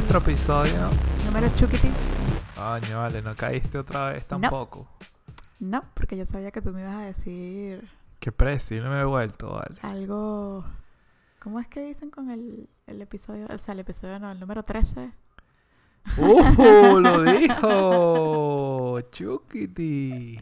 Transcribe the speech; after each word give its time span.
nuestro 0.00 0.18
episodio. 0.20 0.88
Número 1.26 1.46
Chukiti. 1.56 1.90
Coño, 2.54 3.00
vale, 3.00 3.20
no 3.20 3.36
caíste 3.36 3.76
otra 3.76 4.12
vez 4.12 4.24
tampoco. 4.26 4.88
No, 5.58 5.84
porque 5.92 6.16
yo 6.16 6.24
sabía 6.24 6.50
que 6.50 6.62
tú 6.62 6.72
me 6.72 6.80
ibas 6.80 6.94
a 6.94 7.00
decir 7.02 7.86
Qué 8.18 8.32
presi, 8.32 8.80
no 8.80 8.88
me 8.88 8.98
he 9.02 9.04
vuelto, 9.04 9.52
vale. 9.52 9.78
algo. 9.82 10.64
¿Cómo 11.38 11.60
es 11.60 11.68
que 11.68 11.84
dicen 11.84 12.10
con 12.10 12.30
el, 12.30 12.70
el 12.86 13.02
episodio? 13.02 13.46
O 13.52 13.58
sea, 13.58 13.74
el 13.74 13.80
episodio 13.80 14.18
no, 14.18 14.32
el 14.32 14.40
número 14.40 14.62
13. 14.62 15.12
¡Uh! 16.16 16.98
¡Lo 16.98 17.22
dijo! 17.32 19.00
¡Chukiti! 19.10 20.40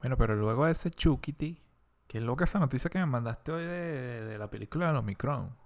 Bueno, 0.00 0.18
pero 0.18 0.36
luego 0.36 0.66
de 0.66 0.72
ese 0.72 0.90
Chukiti, 0.90 1.58
qué 2.06 2.20
loca 2.20 2.44
esa 2.44 2.58
noticia 2.58 2.90
que 2.90 2.98
me 2.98 3.06
mandaste 3.06 3.50
hoy 3.50 3.64
de, 3.64 4.24
de 4.26 4.36
la 4.36 4.50
película 4.50 4.92
de 4.92 4.98
Omicron. 4.98 5.56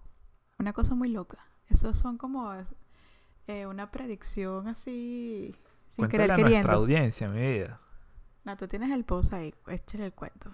Una 0.61 0.73
cosa 0.73 0.95
muy 0.95 1.09
loca. 1.09 1.39
Esos 1.69 1.99
son 1.99 2.17
como 2.17 2.55
eh, 3.47 3.67
una 3.67 3.91
predicción 3.91 4.69
así. 4.69 5.55
Sin 5.89 5.97
Cuéntale 6.05 6.11
querer 6.11 6.31
a 6.31 6.37
nuestra 6.37 6.49
queriendo. 6.49 6.73
audiencia, 6.73 7.29
mi 7.29 7.41
vida. 7.41 7.81
No, 8.45 8.57
tú 8.57 8.69
tienes 8.69 8.91
el 8.93 9.05
post 9.05 9.33
ahí. 9.33 9.55
Échale 9.67 10.07
el 10.07 10.13
cuento. 10.13 10.51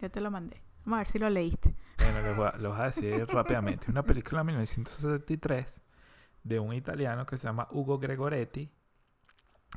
Ya 0.00 0.08
te 0.08 0.20
lo 0.20 0.30
mandé. 0.30 0.62
Vamos 0.84 0.96
a 0.96 1.00
ver 1.00 1.08
si 1.08 1.18
lo 1.18 1.28
leíste. 1.30 1.74
Bueno, 1.98 2.20
les 2.20 2.36
voy 2.36 2.46
a, 2.46 2.52
les 2.58 2.70
voy 2.70 2.80
a 2.80 2.84
decir 2.84 3.26
rápidamente. 3.32 3.84
Es 3.84 3.88
una 3.88 4.02
película 4.02 4.40
de 4.40 4.44
1973 4.44 5.80
de 6.44 6.60
un 6.60 6.72
italiano 6.72 7.26
que 7.26 7.36
se 7.36 7.46
llama 7.48 7.68
Ugo 7.72 7.98
Gregoretti. 7.98 8.70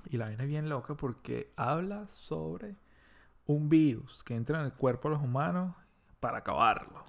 Y 0.06 0.18
la 0.18 0.26
vaina 0.26 0.44
es 0.44 0.50
bien 0.50 0.70
loca 0.70 0.96
porque 0.96 1.52
habla 1.58 2.08
sobre 2.08 2.76
un 3.46 3.70
virus 3.70 4.24
que 4.24 4.36
entra 4.36 4.60
en 4.60 4.66
el 4.66 4.74
cuerpo 4.74 5.10
de 5.10 5.16
los 5.16 5.24
humanos 5.24 5.76
para 6.20 6.40
acabarlo. 6.40 7.04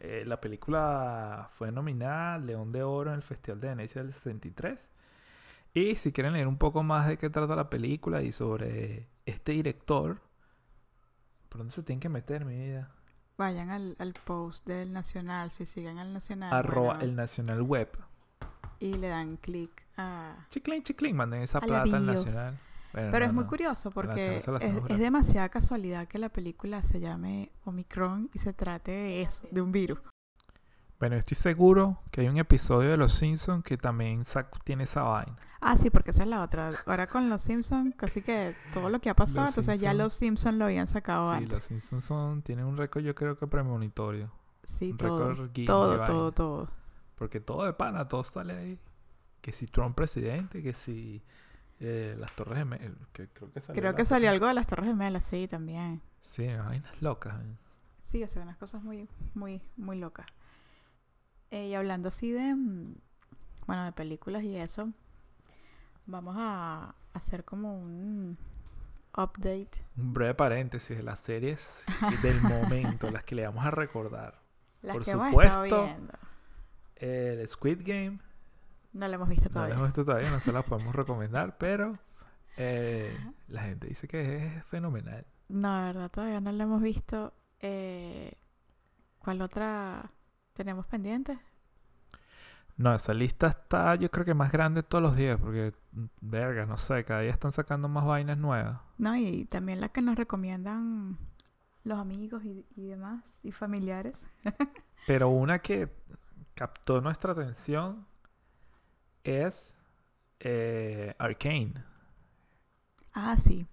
Eh, 0.00 0.22
la 0.26 0.40
película 0.40 1.50
fue 1.54 1.72
nominada 1.72 2.38
León 2.38 2.70
de 2.70 2.82
Oro 2.84 3.10
en 3.10 3.16
el 3.16 3.22
Festival 3.22 3.60
de 3.60 3.68
Venecia 3.68 4.02
del 4.02 4.12
63. 4.12 4.90
Y 5.74 5.96
si 5.96 6.12
quieren 6.12 6.32
leer 6.32 6.46
un 6.46 6.56
poco 6.56 6.82
más 6.82 7.08
de 7.08 7.18
qué 7.18 7.30
trata 7.30 7.56
la 7.56 7.68
película 7.68 8.22
y 8.22 8.32
sobre 8.32 9.08
este 9.26 9.52
director, 9.52 10.20
¿por 11.48 11.58
dónde 11.58 11.72
se 11.72 11.82
tienen 11.82 12.00
que 12.00 12.08
meter, 12.08 12.44
mi 12.44 12.56
vida? 12.56 12.90
Vayan 13.36 13.70
al, 13.70 13.96
al 13.98 14.12
post 14.12 14.66
del 14.66 14.92
Nacional. 14.92 15.50
Si 15.50 15.66
siguen 15.66 15.98
al 15.98 16.12
Nacional. 16.12 16.52
arroba 16.52 16.94
bueno, 16.94 17.02
el 17.02 17.16
Nacional 17.16 17.62
Web. 17.62 17.90
Y 18.80 18.96
le 18.96 19.08
dan 19.08 19.36
clic 19.36 19.84
a. 19.96 20.46
Chiclin, 20.50 20.82
chiclin, 20.82 21.16
manden 21.16 21.42
esa 21.42 21.58
A 21.58 21.60
plata 21.60 21.96
al. 21.96 22.06
Nacional. 22.06 22.58
Pero 22.92 23.18
no, 23.18 23.24
es 23.24 23.32
muy 23.32 23.44
no. 23.44 23.50
curioso 23.50 23.90
porque 23.90 24.38
es, 24.38 24.98
demasiada 24.98 25.48
casualidad 25.48 26.08
que 26.08 26.18
la 26.18 26.30
película 26.30 26.82
se 26.82 27.00
llame 27.00 27.52
Omicron 27.64 28.30
y 28.32 28.38
se 28.38 28.52
trate 28.52 28.92
de 28.92 29.22
eso, 29.22 29.46
de 29.50 29.60
un 29.60 29.72
virus. 29.72 29.98
Bueno, 30.98 31.14
estoy 31.14 31.36
seguro 31.36 32.00
que 32.10 32.22
hay 32.22 32.28
un 32.28 32.38
episodio 32.38 32.90
de 32.90 32.96
Los 32.96 33.14
Simpsons 33.14 33.62
que 33.62 33.76
también 33.76 34.24
tiene 34.64 34.82
esa 34.82 35.02
vaina. 35.02 35.36
Ah, 35.60 35.76
sí, 35.76 35.90
porque 35.90 36.10
esa 36.10 36.24
es 36.24 36.28
la 36.28 36.42
otra. 36.42 36.70
Ahora 36.86 37.06
con 37.06 37.28
los 37.28 37.42
Simpsons, 37.42 37.94
casi 37.96 38.20
que 38.20 38.56
todo 38.72 38.90
lo 38.90 39.00
que 39.00 39.08
ha 39.08 39.14
pasado, 39.14 39.46
Los 39.46 39.58
entonces 39.58 39.80
ya 39.80 39.94
los 39.94 40.14
Simpsons 40.14 40.56
lo 40.56 40.64
habían 40.64 40.88
sacado 40.88 41.30
Sí, 41.30 41.36
antes. 41.36 41.52
Los 41.52 41.64
Simpsons 41.64 42.04
son, 42.04 42.42
tienen 42.42 42.64
un 42.64 42.76
récord 42.76 43.04
yo 43.04 43.14
creo 43.14 43.38
que 43.38 43.46
premonitorio. 43.46 44.32
Sí, 44.64 44.90
un 44.90 44.98
todo. 44.98 45.34
Todo, 45.66 46.04
todo, 46.04 46.32
todo. 46.32 46.70
Porque 47.14 47.38
todo 47.40 47.64
de 47.64 47.72
pana, 47.72 48.08
todo 48.08 48.24
sale 48.24 48.56
ahí. 48.56 48.78
Que 49.40 49.52
si 49.52 49.68
Trump 49.68 49.94
presidente, 49.94 50.62
que 50.62 50.72
si 50.72 51.22
eh, 51.80 52.16
las 52.18 52.32
Torres 52.32 52.58
Gemelas, 52.58 52.92
que 53.12 53.28
creo 53.28 53.52
que 53.52 53.60
salió 53.60 53.80
Creo 53.80 53.94
que 53.94 54.04
salió 54.04 54.30
algo 54.30 54.46
de 54.46 54.54
las 54.54 54.66
Torres 54.66 54.86
Gemelas, 54.86 55.24
sí, 55.24 55.46
también. 55.46 56.02
Sí, 56.22 56.46
vainas 56.46 57.00
locas. 57.00 57.34
¿eh? 57.40 57.56
Sí, 58.02 58.22
o 58.22 58.28
sea, 58.28 58.42
unas 58.42 58.56
cosas 58.56 58.82
muy, 58.82 59.08
muy, 59.34 59.62
muy 59.76 59.98
locas. 59.98 60.26
Eh, 61.50 61.68
y 61.68 61.74
hablando 61.74 62.08
así 62.08 62.32
de, 62.32 62.54
mm, 62.54 62.94
bueno, 63.66 63.84
de 63.84 63.92
películas 63.92 64.42
y 64.42 64.56
eso, 64.56 64.92
vamos 66.06 66.36
a 66.38 66.94
hacer 67.12 67.44
como 67.44 67.78
un 67.78 68.36
update. 69.16 69.70
Un 69.96 70.12
breve 70.12 70.34
paréntesis 70.34 70.96
de 70.96 71.02
las 71.02 71.20
series 71.20 71.84
del 72.22 72.40
momento, 72.42 73.10
las 73.12 73.24
que 73.24 73.34
le 73.34 73.46
vamos 73.46 73.64
a 73.64 73.70
recordar. 73.70 74.40
Las 74.82 74.94
Por 74.94 75.04
que 75.04 75.10
hemos 75.12 75.28
supuesto, 75.28 75.84
viendo. 75.84 76.14
El 76.96 77.46
Squid 77.46 77.80
Game, 77.84 78.18
No 78.92 79.06
la 79.06 79.14
hemos 79.14 79.28
visto 79.28 79.48
no 79.48 79.52
todavía. 79.52 79.74
las 79.74 79.78
hemos 79.78 79.88
visto 79.88 80.04
todavía, 80.04 80.30
no 80.30 80.40
se 80.40 80.52
las 80.52 80.64
podemos 80.66 80.94
recomendar, 80.94 81.56
pero 81.58 81.98
eh, 82.56 83.16
la 83.48 83.62
gente 83.62 83.86
dice 83.88 84.08
que 84.08 84.46
es 84.56 84.64
fenomenal. 84.64 85.26
No, 85.48 85.76
de 85.78 85.84
verdad, 85.84 86.10
todavía 86.10 86.40
no 86.40 86.52
la 86.52 86.64
hemos 86.64 86.82
visto. 86.82 87.32
Eh, 87.60 88.32
¿Cuál 89.18 89.42
otra 89.42 90.10
tenemos 90.54 90.86
pendiente? 90.86 91.38
No, 92.76 92.94
esa 92.94 93.12
lista 93.12 93.48
está 93.48 93.96
yo 93.96 94.10
creo 94.10 94.24
que 94.24 94.34
más 94.34 94.52
grande 94.52 94.82
todos 94.84 95.02
los 95.02 95.16
días, 95.16 95.38
porque, 95.40 95.74
mm, 95.92 96.04
verga, 96.20 96.64
no 96.66 96.76
sé, 96.78 97.04
cada 97.04 97.20
día 97.20 97.32
están 97.32 97.50
sacando 97.52 97.88
más 97.88 98.04
vainas 98.04 98.38
nuevas. 98.38 98.80
No, 98.98 99.16
y 99.16 99.44
también 99.46 99.80
la 99.80 99.88
que 99.88 100.00
nos 100.02 100.16
recomiendan 100.16 101.18
los 101.84 101.98
amigos 101.98 102.44
y, 102.44 102.66
y 102.76 102.86
demás, 102.86 103.36
y 103.42 103.52
familiares. 103.52 104.24
Pero 105.06 105.28
una 105.28 105.58
que 105.60 105.88
captó 106.54 107.00
nuestra 107.00 107.32
atención 107.32 108.06
es 109.28 109.78
eh, 110.40 111.14
Arcane. 111.18 111.74
Ah, 113.12 113.36
sí. 113.36 113.66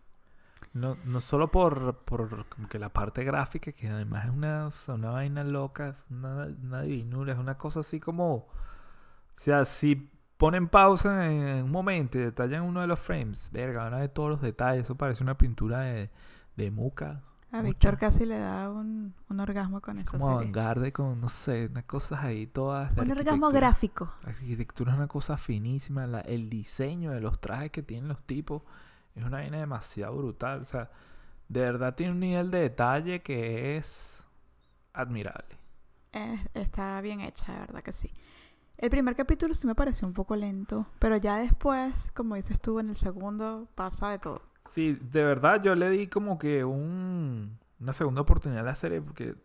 No, 0.74 0.98
no 1.06 1.22
solo 1.22 1.52
por, 1.52 2.00
por 2.04 2.48
como 2.50 2.68
que 2.68 2.80
la 2.80 2.90
parte 2.90 3.24
gráfica, 3.24 3.72
que 3.72 3.88
además 3.88 4.26
es 4.26 4.32
una, 4.32 4.68
o 4.68 4.72
sea, 4.72 4.96
una 4.96 5.12
vaina 5.12 5.44
loca, 5.44 5.96
una, 6.10 6.48
una 6.48 6.82
divinura, 6.82 7.34
es 7.34 7.40
una 7.40 7.58
cosa 7.58 7.80
así 7.82 8.00
como... 8.00 8.36
O 8.36 8.48
sea, 9.38 9.66
si 9.66 10.10
ponen 10.38 10.68
pausa 10.70 11.28
en, 11.28 11.48
en 11.48 11.64
un 11.66 11.72
momento 11.72 12.18
y 12.18 12.22
detallan 12.22 12.64
uno 12.64 12.82
de 12.82 12.88
los 12.88 13.00
frames, 13.00 13.50
verga, 13.54 13.84
van 13.84 13.94
a 13.94 14.00
ver 14.00 14.10
todos 14.10 14.30
los 14.32 14.42
detalles, 14.42 14.84
eso 14.84 14.96
parece 14.96 15.24
una 15.24 15.38
pintura 15.38 15.82
de, 15.82 16.10
de 16.58 16.72
muca. 16.72 17.22
A. 17.60 17.62
Víctor 17.62 17.98
casi 17.98 18.26
le 18.26 18.38
da 18.40 18.70
un, 18.70 19.14
un 19.30 19.40
orgasmo 19.40 19.82
con 19.82 19.98
esa 20.00 20.12
Como 20.12 20.40
avant 20.40 20.92
con, 20.92 21.20
no 21.22 21.30
sé, 21.30 21.68
unas 21.68 21.86
cosas 21.86 22.24
ahí 22.24 22.48
todas. 22.48 22.92
Un 22.98 23.12
orgasmo 23.12 23.50
gráfico. 23.50 24.12
La 24.24 24.30
arquitectura 24.30 24.92
es 24.92 24.98
una 24.98 25.08
cosa 25.08 25.38
finísima, 25.38 26.08
la- 26.08 26.22
el 26.22 26.50
diseño 26.50 27.12
de 27.12 27.22
los 27.22 27.40
trajes 27.40 27.72
que 27.72 27.84
tienen 27.84 28.08
los 28.08 28.22
tipos 28.24 28.62
es 29.16 29.24
una 29.24 29.38
vaina 29.38 29.58
demasiado 29.60 30.16
brutal. 30.18 30.62
O 30.62 30.66
sea, 30.66 30.90
de 31.48 31.60
verdad 31.62 31.96
tiene 31.96 32.12
un 32.14 32.20
nivel 32.20 32.52
de 32.52 32.60
detalle 32.60 33.22
que 33.22 33.78
es 33.78 34.24
admirable. 34.94 35.58
Eh, 36.14 36.48
está 36.54 37.02
bien 37.02 37.22
hecha, 37.22 37.54
de 37.54 37.60
verdad 37.60 37.84
que 37.84 37.92
sí. 37.92 38.12
El 38.78 38.90
primer 38.90 39.16
capítulo 39.16 39.54
sí 39.56 39.68
me 39.68 39.76
pareció 39.76 40.06
un 40.08 40.14
poco 40.14 40.36
lento, 40.36 40.86
pero 41.00 41.16
ya 41.18 41.38
después, 41.38 42.12
como 42.14 42.36
dices 42.36 42.60
tú, 42.60 42.80
en 42.80 42.90
el 42.90 42.96
segundo 42.96 43.70
pasa 43.76 44.10
de 44.10 44.20
todo. 44.20 44.42
Sí, 44.70 44.98
de 45.00 45.24
verdad 45.24 45.62
yo 45.62 45.76
le 45.76 45.90
di 45.90 46.08
como 46.08 46.38
que 46.38 46.64
un, 46.66 47.58
una 47.80 47.94
segunda 47.94 48.22
oportunidad 48.22 48.62
a 48.64 48.66
la 48.66 48.76
serie 48.76 49.02
porque 49.02 49.36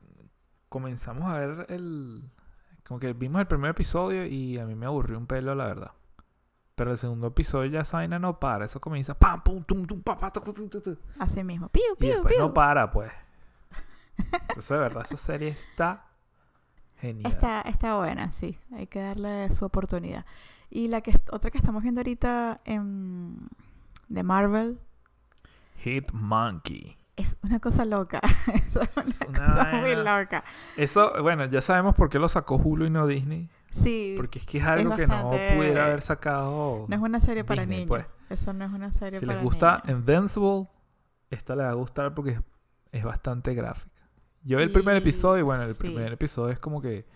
comenzamos 0.68 1.28
a 1.30 1.38
ver 1.38 1.66
el... 1.68 2.22
Como 2.86 2.98
que 2.98 3.12
vimos 3.12 3.40
el 3.40 3.46
primer 3.46 3.70
episodio 3.70 4.26
y 4.26 4.58
a 4.58 4.66
mí 4.66 4.74
me 4.74 4.86
aburrió 4.86 5.16
un 5.16 5.26
pelo, 5.26 5.54
la 5.54 5.66
verdad. 5.66 5.92
Pero 6.74 6.92
el 6.92 6.98
segundo 6.98 7.28
episodio 7.28 7.70
ya 7.70 7.82
esa 7.82 7.98
vaina 7.98 8.18
no 8.18 8.40
para. 8.40 8.64
Eso 8.64 8.80
comienza 8.80 9.16
pam, 9.16 9.42
pum, 9.44 9.62
tum, 9.62 9.86
tum, 9.86 10.02
pa, 10.02 10.18
pa, 10.18 10.32
tu, 10.32 10.40
tu, 10.40 10.80
tu. 10.80 10.98
Así 11.18 11.44
mismo. 11.44 11.68
Piu, 11.68 11.82
Y 11.92 11.96
piu, 12.00 12.08
después 12.14 12.34
piu. 12.34 12.42
no 12.42 12.54
para, 12.54 12.90
pues. 12.90 13.12
Eso 14.56 14.74
de 14.74 14.80
verdad, 14.80 15.02
esa 15.04 15.16
serie 15.16 15.48
está 15.48 16.06
genial. 16.96 17.30
Está, 17.30 17.60
está 17.60 17.96
buena, 17.96 18.32
sí. 18.32 18.58
Hay 18.72 18.86
que 18.86 19.00
darle 19.00 19.52
su 19.52 19.64
oportunidad. 19.64 20.24
Y 20.70 20.88
la 20.88 21.00
que 21.00 21.12
otra 21.30 21.50
que 21.50 21.58
estamos 21.58 21.82
viendo 21.82 22.00
ahorita 22.00 22.60
en, 22.64 23.48
de 24.08 24.22
Marvel 24.22 24.80
Hit 25.82 26.10
Monkey. 26.12 26.96
es 27.16 27.36
una 27.42 27.58
cosa 27.60 27.84
loca. 27.84 28.20
Eso 28.70 28.82
es 28.82 29.20
una, 29.28 29.38
una 29.40 29.46
cosa 29.54 29.72
muy 29.76 29.94
loca. 29.96 30.44
Eso, 30.76 31.12
bueno, 31.22 31.44
ya 31.46 31.60
sabemos 31.60 31.94
por 31.94 32.08
qué 32.08 32.18
lo 32.18 32.28
sacó 32.28 32.56
Hulu 32.56 32.86
y 32.86 32.90
no 32.90 33.06
Disney. 33.06 33.48
Sí, 33.70 34.14
Porque 34.16 34.40
es 34.40 34.46
que 34.46 34.58
es 34.58 34.64
algo 34.64 34.96
que 34.96 35.06
no 35.06 35.30
pudiera 35.30 35.86
haber 35.86 36.02
sacado. 36.02 36.86
no 36.88 36.96
es 36.96 37.00
una 37.00 37.20
serie 37.20 37.44
para 37.44 37.64
niños. 37.66 37.86
pues. 37.86 38.04
Eso 38.28 38.52
no 38.52 38.64
es 38.64 38.72
una 38.72 38.92
serie 38.92 39.18
Si 39.20 39.26
para 39.26 39.36
les 39.38 39.44
gusta 39.44 39.82
niños. 39.84 40.00
Invincible, 40.00 40.68
esta 41.30 41.54
le 41.54 41.62
va 41.64 41.70
a 41.70 41.74
gustar 41.74 42.12
porque 42.14 42.30
es, 42.32 42.40
es 42.92 43.04
bastante 43.04 43.54
gráfica. 43.54 44.02
Yo 44.42 44.56
vi 44.56 44.64
el 44.64 44.72
primer 44.72 44.96
episodio 44.96 45.40
y 45.40 45.42
bueno, 45.44 45.62
el 45.64 45.74
sí. 45.74 45.78
primer 45.82 46.12
episodio 46.12 46.52
es 46.52 46.58
como 46.58 46.80
que. 46.82 47.06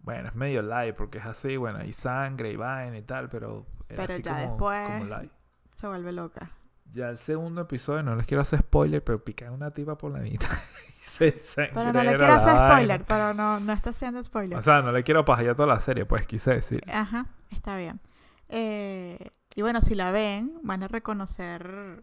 Bueno, 0.00 0.28
es 0.28 0.34
medio 0.34 0.62
light 0.62 0.94
porque 0.94 1.18
es 1.18 1.26
así, 1.26 1.56
bueno, 1.58 1.80
hay 1.80 1.92
sangre 1.92 2.50
y 2.52 2.56
vaina 2.56 2.96
y 2.96 3.02
tal, 3.02 3.28
pero. 3.28 3.66
Pero 3.88 4.16
ya 4.18 4.22
como, 4.22 4.38
después- 4.72 5.00
como. 5.10 5.30
Se 5.76 5.86
vuelve 5.86 6.12
loca. 6.12 6.50
Ya 6.90 7.10
el 7.10 7.18
segundo 7.18 7.60
episodio, 7.62 8.02
no 8.02 8.16
les 8.16 8.26
quiero 8.26 8.40
hacer 8.42 8.60
spoiler, 8.60 9.02
pero 9.04 9.22
pican 9.22 9.52
una 9.52 9.70
tipa 9.72 9.96
por 9.98 10.12
la 10.12 10.20
mitad. 10.20 10.48
y 11.20 11.32
se 11.40 11.70
Pero 11.74 11.92
no 11.92 12.02
le 12.02 12.16
quiero 12.16 12.32
hacer 12.32 12.54
vaina. 12.54 12.68
spoiler, 12.68 13.04
pero 13.04 13.34
no, 13.34 13.60
no 13.60 13.72
está 13.72 13.90
haciendo 13.90 14.22
spoiler. 14.22 14.58
O 14.58 14.62
sea, 14.62 14.82
no 14.82 14.92
le 14.92 15.02
quiero 15.02 15.24
pajar 15.24 15.54
toda 15.54 15.68
la 15.68 15.80
serie, 15.80 16.06
pues 16.06 16.26
quise 16.26 16.52
decir. 16.54 16.82
Ajá, 16.90 17.26
está 17.50 17.76
bien. 17.76 18.00
Eh, 18.48 19.30
y 19.54 19.62
bueno, 19.62 19.82
si 19.82 19.94
la 19.94 20.10
ven, 20.12 20.58
van 20.62 20.82
a 20.82 20.88
reconocer 20.88 22.02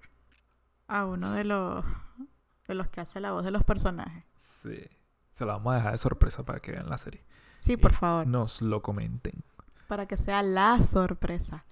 a 0.88 1.06
uno 1.06 1.32
de 1.32 1.44
los 1.46 1.84
de 2.68 2.76
los 2.76 2.88
que 2.90 3.02
hace 3.02 3.20
la 3.20 3.32
voz 3.32 3.44
de 3.44 3.52
los 3.52 3.64
personajes. 3.64 4.24
Sí. 4.62 4.78
Se 5.34 5.46
la 5.46 5.54
vamos 5.54 5.74
a 5.74 5.78
dejar 5.78 5.92
de 5.94 5.98
sorpresa 5.98 6.44
para 6.44 6.60
que 6.60 6.72
vean 6.72 6.90
la 6.90 6.98
serie. 6.98 7.26
Sí, 7.60 7.74
Y 7.74 7.78
por 7.78 7.94
favor. 7.94 8.28
Nos 8.28 8.62
lo 8.62 8.82
comenten. 8.82 9.44
para 9.88 10.08
que 10.08 10.18
sea 10.18 10.42
la 10.44 10.80
sorpresa. 10.80 11.66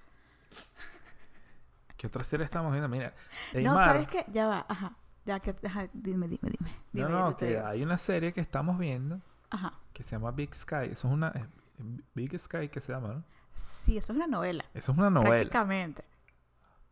¿Qué 2.04 2.08
otra 2.08 2.26
serie 2.26 2.44
estamos 2.44 2.70
viendo? 2.74 2.90
Mira, 2.90 3.14
No, 3.54 3.76
¿sabes 3.78 4.10
qué? 4.10 4.26
Ya 4.34 4.46
va, 4.46 4.66
ajá. 4.68 4.92
Ya 5.24 5.40
que, 5.40 5.56
ajá, 5.66 5.88
dime, 5.94 6.28
dime, 6.28 6.50
dime. 6.50 6.70
No, 6.92 7.08
dime 7.08 7.10
no, 7.10 7.38
que 7.38 7.58
hay 7.58 7.82
una 7.82 7.98
serie 7.98 8.34
que 8.34 8.42
estamos 8.42 8.78
viendo 8.78 9.22
Ajá. 9.50 9.72
que 9.94 10.04
se 10.04 10.12
llama 10.18 10.32
Big 10.32 10.54
Sky. 10.54 10.90
Eso 10.92 11.08
es 11.08 11.14
una... 11.14 11.30
eh, 11.30 11.48
Big 12.14 12.38
Sky 12.38 12.68
que 12.68 12.82
se 12.82 12.92
llama, 12.92 13.08
¿no? 13.14 13.24
Sí, 13.56 13.98
eso 13.98 14.12
es 14.12 14.18
una 14.18 14.28
novela. 14.28 14.66
Eso 14.74 14.92
es 14.92 14.98
una 14.98 15.10
novela. 15.10 15.30
Prácticamente. 15.30 16.04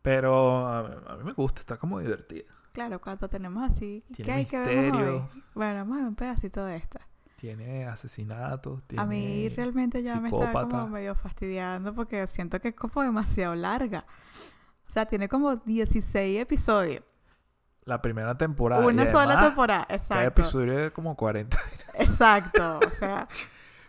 Pero 0.00 0.66
a, 0.66 0.78
a 0.78 1.16
mí 1.18 1.24
me 1.24 1.32
gusta, 1.34 1.60
está 1.60 1.76
como 1.76 1.98
divertida. 1.98 2.44
Claro, 2.72 2.98
cuando 2.98 3.28
tenemos 3.28 3.70
así. 3.70 4.02
Tiene 4.14 4.24
¿Qué 4.24 4.32
hay 4.32 4.46
que 4.46 4.58
ver 4.60 4.94
hoy? 4.94 5.22
Bueno, 5.54 5.80
vamos 5.80 5.96
a 5.96 6.00
ver 6.00 6.08
un 6.08 6.14
pedacito 6.16 6.64
de 6.64 6.76
esta. 6.76 7.06
Tiene 7.36 7.84
asesinatos, 7.84 8.82
tiene... 8.86 9.02
A 9.02 9.04
mí 9.04 9.50
realmente 9.50 10.02
ya 10.02 10.18
me 10.20 10.30
está 10.30 10.52
como 10.52 10.88
medio 10.88 11.14
fastidiando 11.14 11.94
porque 11.94 12.26
siento 12.26 12.62
que 12.62 12.68
es 12.68 12.74
como 12.74 13.02
demasiado 13.02 13.54
larga. 13.54 14.06
O 14.92 14.94
sea, 14.94 15.06
tiene 15.06 15.26
como 15.26 15.56
16 15.56 16.38
episodios. 16.38 17.02
La 17.86 18.02
primera 18.02 18.36
temporada. 18.36 18.84
Una 18.86 19.10
sola 19.10 19.40
temporada. 19.40 19.86
Cada 19.86 19.96
Exacto. 19.96 20.28
episodio 20.42 20.78
es 20.80 20.92
como 20.92 21.16
40. 21.16 21.58
Exacto. 21.94 22.78
O 22.86 22.90
sea. 22.98 23.26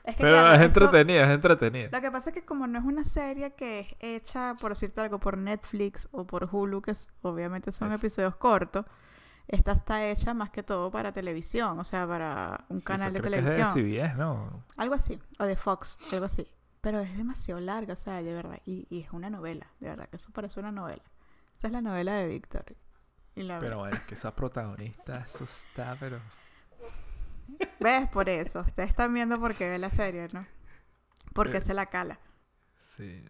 Es 0.06 0.16
que 0.16 0.24
Pero 0.24 0.34
claro, 0.40 0.54
es 0.54 0.62
entretenida, 0.62 1.24
es 1.24 1.30
entretenida. 1.30 1.90
Lo 1.92 2.00
que 2.02 2.10
pasa 2.10 2.30
es 2.30 2.34
que 2.34 2.46
como 2.46 2.68
no 2.68 2.80
es 2.80 2.86
una 2.86 3.04
serie 3.04 3.52
que 3.54 3.82
es 3.82 3.88
hecha, 4.00 4.56
por 4.62 4.72
decirte 4.72 5.02
algo, 5.02 5.20
por 5.20 5.38
Netflix 5.38 6.08
o 6.14 6.26
por 6.26 6.48
Hulu, 6.50 6.82
que 6.82 6.92
es- 6.92 7.12
obviamente 7.22 7.74
son 7.74 7.92
Es- 7.92 8.00
episodios 8.00 8.36
cortos, 8.38 8.86
esta 9.50 9.74
está 9.74 10.06
hecha 10.08 10.34
más 10.34 10.52
que 10.52 10.64
todo 10.64 10.90
para 10.90 11.12
televisión, 11.12 11.78
o 11.80 11.84
sea, 11.84 12.08
para 12.08 12.64
un 12.70 12.80
Sí, 12.80 12.86
canal 12.86 13.12
de 13.12 13.20
creo 13.20 13.32
que 13.34 13.40
es 13.40 13.46
televisión. 13.46 13.76
de 13.76 13.82
CBS, 13.82 14.16
¿no? 14.18 14.64
Algo 14.78 14.96
así, 14.96 15.20
o 15.40 15.44
de 15.44 15.58
Fox, 15.58 15.98
algo 16.14 16.26
así. 16.26 16.48
Pero 16.84 17.00
es 17.00 17.16
demasiado 17.16 17.62
larga, 17.62 17.94
o 17.94 17.96
sea, 17.96 18.22
de 18.22 18.34
verdad. 18.34 18.60
Y, 18.66 18.86
y 18.90 19.00
es 19.00 19.12
una 19.14 19.30
novela, 19.30 19.68
de 19.80 19.88
verdad, 19.88 20.10
que 20.10 20.18
eso 20.18 20.32
parece 20.32 20.60
una 20.60 20.72
novela. 20.74 21.02
Esa 21.58 21.68
es 21.68 21.74
la 21.74 21.80
novela 21.82 22.14
de 22.16 22.28
Víctor. 22.28 22.66
Pero 23.34 23.78
bueno, 23.80 23.96
es 23.96 24.02
que 24.02 24.16
esa 24.16 24.36
protagonista, 24.36 25.24
eso 25.26 25.46
está, 25.46 25.96
pero... 25.98 26.20
¿Ves? 27.80 28.10
Por 28.10 28.28
eso. 28.28 28.60
Ustedes 28.60 28.90
están 28.90 29.14
viendo 29.14 29.40
por 29.40 29.56
qué 29.56 29.70
ve 29.70 29.78
la 29.80 29.90
serie, 29.92 30.28
¿no? 30.34 30.46
Porque 31.34 31.58
Eh. 31.58 31.62
se 31.62 31.74
la 31.74 31.86
cala. 31.86 32.20
Sí. 32.80 33.24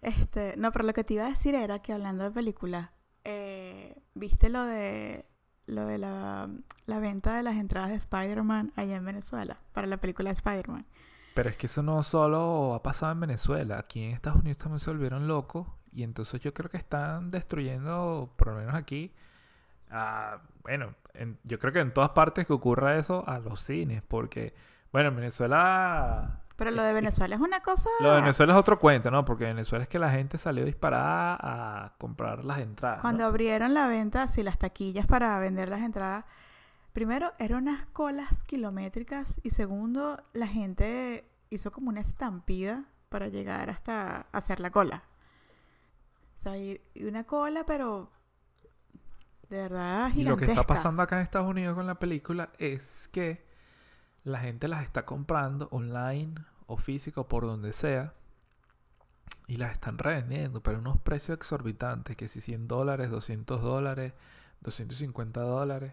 Este, 0.00 0.54
no, 0.56 0.70
pero 0.72 0.84
lo 0.84 0.92
que 0.92 1.02
te 1.04 1.14
iba 1.14 1.26
a 1.26 1.30
decir 1.30 1.54
era 1.56 1.80
que 1.82 1.92
hablando 1.92 2.22
de 2.24 2.30
películas, 2.30 2.90
eh, 3.24 4.00
¿viste 4.14 4.48
lo 4.48 4.62
de 4.64 5.26
lo 5.66 5.86
de 5.86 5.98
la, 5.98 6.48
la 6.86 6.98
venta 7.00 7.36
de 7.36 7.42
las 7.42 7.56
entradas 7.56 7.90
de 7.90 7.96
Spider-Man 7.96 8.72
allá 8.76 8.96
en 8.96 9.04
Venezuela 9.04 9.58
para 9.72 9.86
la 9.86 9.96
película 9.98 10.30
de 10.30 10.34
Spider-Man? 10.34 10.86
Pero 11.34 11.48
es 11.48 11.56
que 11.56 11.66
eso 11.66 11.82
no 11.82 12.02
solo 12.02 12.74
ha 12.74 12.82
pasado 12.82 13.12
en 13.12 13.20
Venezuela. 13.20 13.78
Aquí 13.78 14.04
en 14.04 14.10
Estados 14.12 14.40
Unidos 14.40 14.58
también 14.58 14.80
se 14.80 14.90
volvieron 14.90 15.26
locos. 15.28 15.66
Y 15.92 16.02
entonces 16.02 16.40
yo 16.40 16.52
creo 16.54 16.70
que 16.70 16.76
están 16.78 17.30
destruyendo, 17.30 18.32
por 18.36 18.48
lo 18.48 18.54
menos 18.56 18.74
aquí, 18.74 19.12
a- 19.90 20.38
bueno, 20.62 20.94
en- 21.14 21.38
yo 21.44 21.58
creo 21.58 21.72
que 21.72 21.80
en 21.80 21.92
todas 21.92 22.10
partes 22.10 22.46
que 22.46 22.52
ocurra 22.52 22.96
eso, 22.98 23.24
a 23.26 23.38
los 23.38 23.60
cines. 23.60 24.02
Porque, 24.02 24.54
bueno, 24.92 25.08
en 25.10 25.16
Venezuela... 25.16 26.38
Pero 26.56 26.70
lo 26.70 26.82
de 26.82 26.92
Venezuela 26.92 27.34
es 27.34 27.40
una 27.40 27.60
cosa... 27.60 27.88
Lo 28.00 28.10
de 28.14 28.20
Venezuela 28.20 28.52
es 28.52 28.58
otro 28.58 28.78
cuento, 28.78 29.10
¿no? 29.10 29.24
Porque 29.24 29.44
en 29.48 29.56
Venezuela 29.56 29.82
es 29.84 29.88
que 29.88 29.98
la 29.98 30.10
gente 30.10 30.38
salió 30.38 30.64
disparada 30.64 31.36
a 31.40 31.92
comprar 31.98 32.44
las 32.44 32.58
entradas. 32.58 32.98
¿no? 32.98 33.02
Cuando 33.02 33.24
abrieron 33.24 33.74
la 33.74 33.88
venta, 33.88 34.22
así 34.24 34.42
las 34.42 34.58
taquillas 34.58 35.06
para 35.06 35.38
vender 35.40 35.68
las 35.70 35.80
entradas, 35.80 36.24
primero 36.92 37.32
eran 37.38 37.62
unas 37.64 37.86
colas 37.86 38.42
kilométricas 38.44 39.40
y 39.42 39.50
segundo 39.50 40.22
la 40.32 40.46
gente 40.46 41.28
hizo 41.50 41.70
como 41.70 41.88
una 41.90 42.00
estampida 42.00 42.86
para 43.08 43.28
llegar 43.28 43.70
hasta 43.70 44.22
hacer 44.32 44.60
la 44.60 44.70
cola. 44.70 45.04
O 46.36 46.40
sea, 46.40 46.54
una 47.06 47.24
cola, 47.24 47.64
pero 47.66 48.10
de 49.48 49.58
verdad 49.58 50.10
Y 50.14 50.24
lo 50.24 50.36
que 50.36 50.46
está 50.46 50.64
gigantesca. 50.64 50.66
pasando 50.66 51.02
acá 51.02 51.16
en 51.16 51.22
Estados 51.22 51.48
Unidos 51.48 51.74
con 51.74 51.86
la 51.86 51.96
película 51.98 52.50
es 52.58 53.08
que 53.12 53.44
la 54.24 54.40
gente 54.40 54.68
las 54.68 54.82
está 54.82 55.04
comprando 55.04 55.68
online 55.70 56.34
o 56.66 56.76
físico 56.76 57.28
por 57.28 57.44
donde 57.44 57.72
sea 57.72 58.14
y 59.46 59.56
las 59.56 59.72
están 59.72 59.98
revendiendo, 59.98 60.62
pero 60.62 60.78
a 60.78 60.80
unos 60.80 60.98
precios 60.98 61.36
exorbitantes, 61.36 62.16
que 62.16 62.28
si 62.28 62.40
100 62.40 62.68
dólares, 62.68 63.10
200 63.10 63.60
dólares, 63.62 64.14
250 64.60 65.40
dólares. 65.40 65.92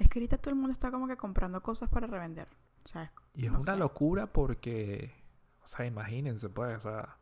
Es 0.00 0.08
que 0.08 0.18
ahorita 0.18 0.38
todo 0.38 0.50
el 0.50 0.56
mundo 0.56 0.72
está 0.72 0.90
como 0.90 1.06
que 1.06 1.16
comprando 1.16 1.62
cosas 1.62 1.88
para 1.88 2.08
revender. 2.08 2.48
O 2.84 2.88
sea, 2.88 3.12
Y 3.34 3.46
es 3.46 3.52
No 3.52 3.58
una 3.58 3.76
sé. 3.76 3.76
locura 3.76 4.32
porque, 4.32 5.14
o 5.62 5.66
sea, 5.66 5.86
imagínense, 5.86 6.48
pues, 6.48 6.76
o 6.78 6.80
sea, 6.80 7.18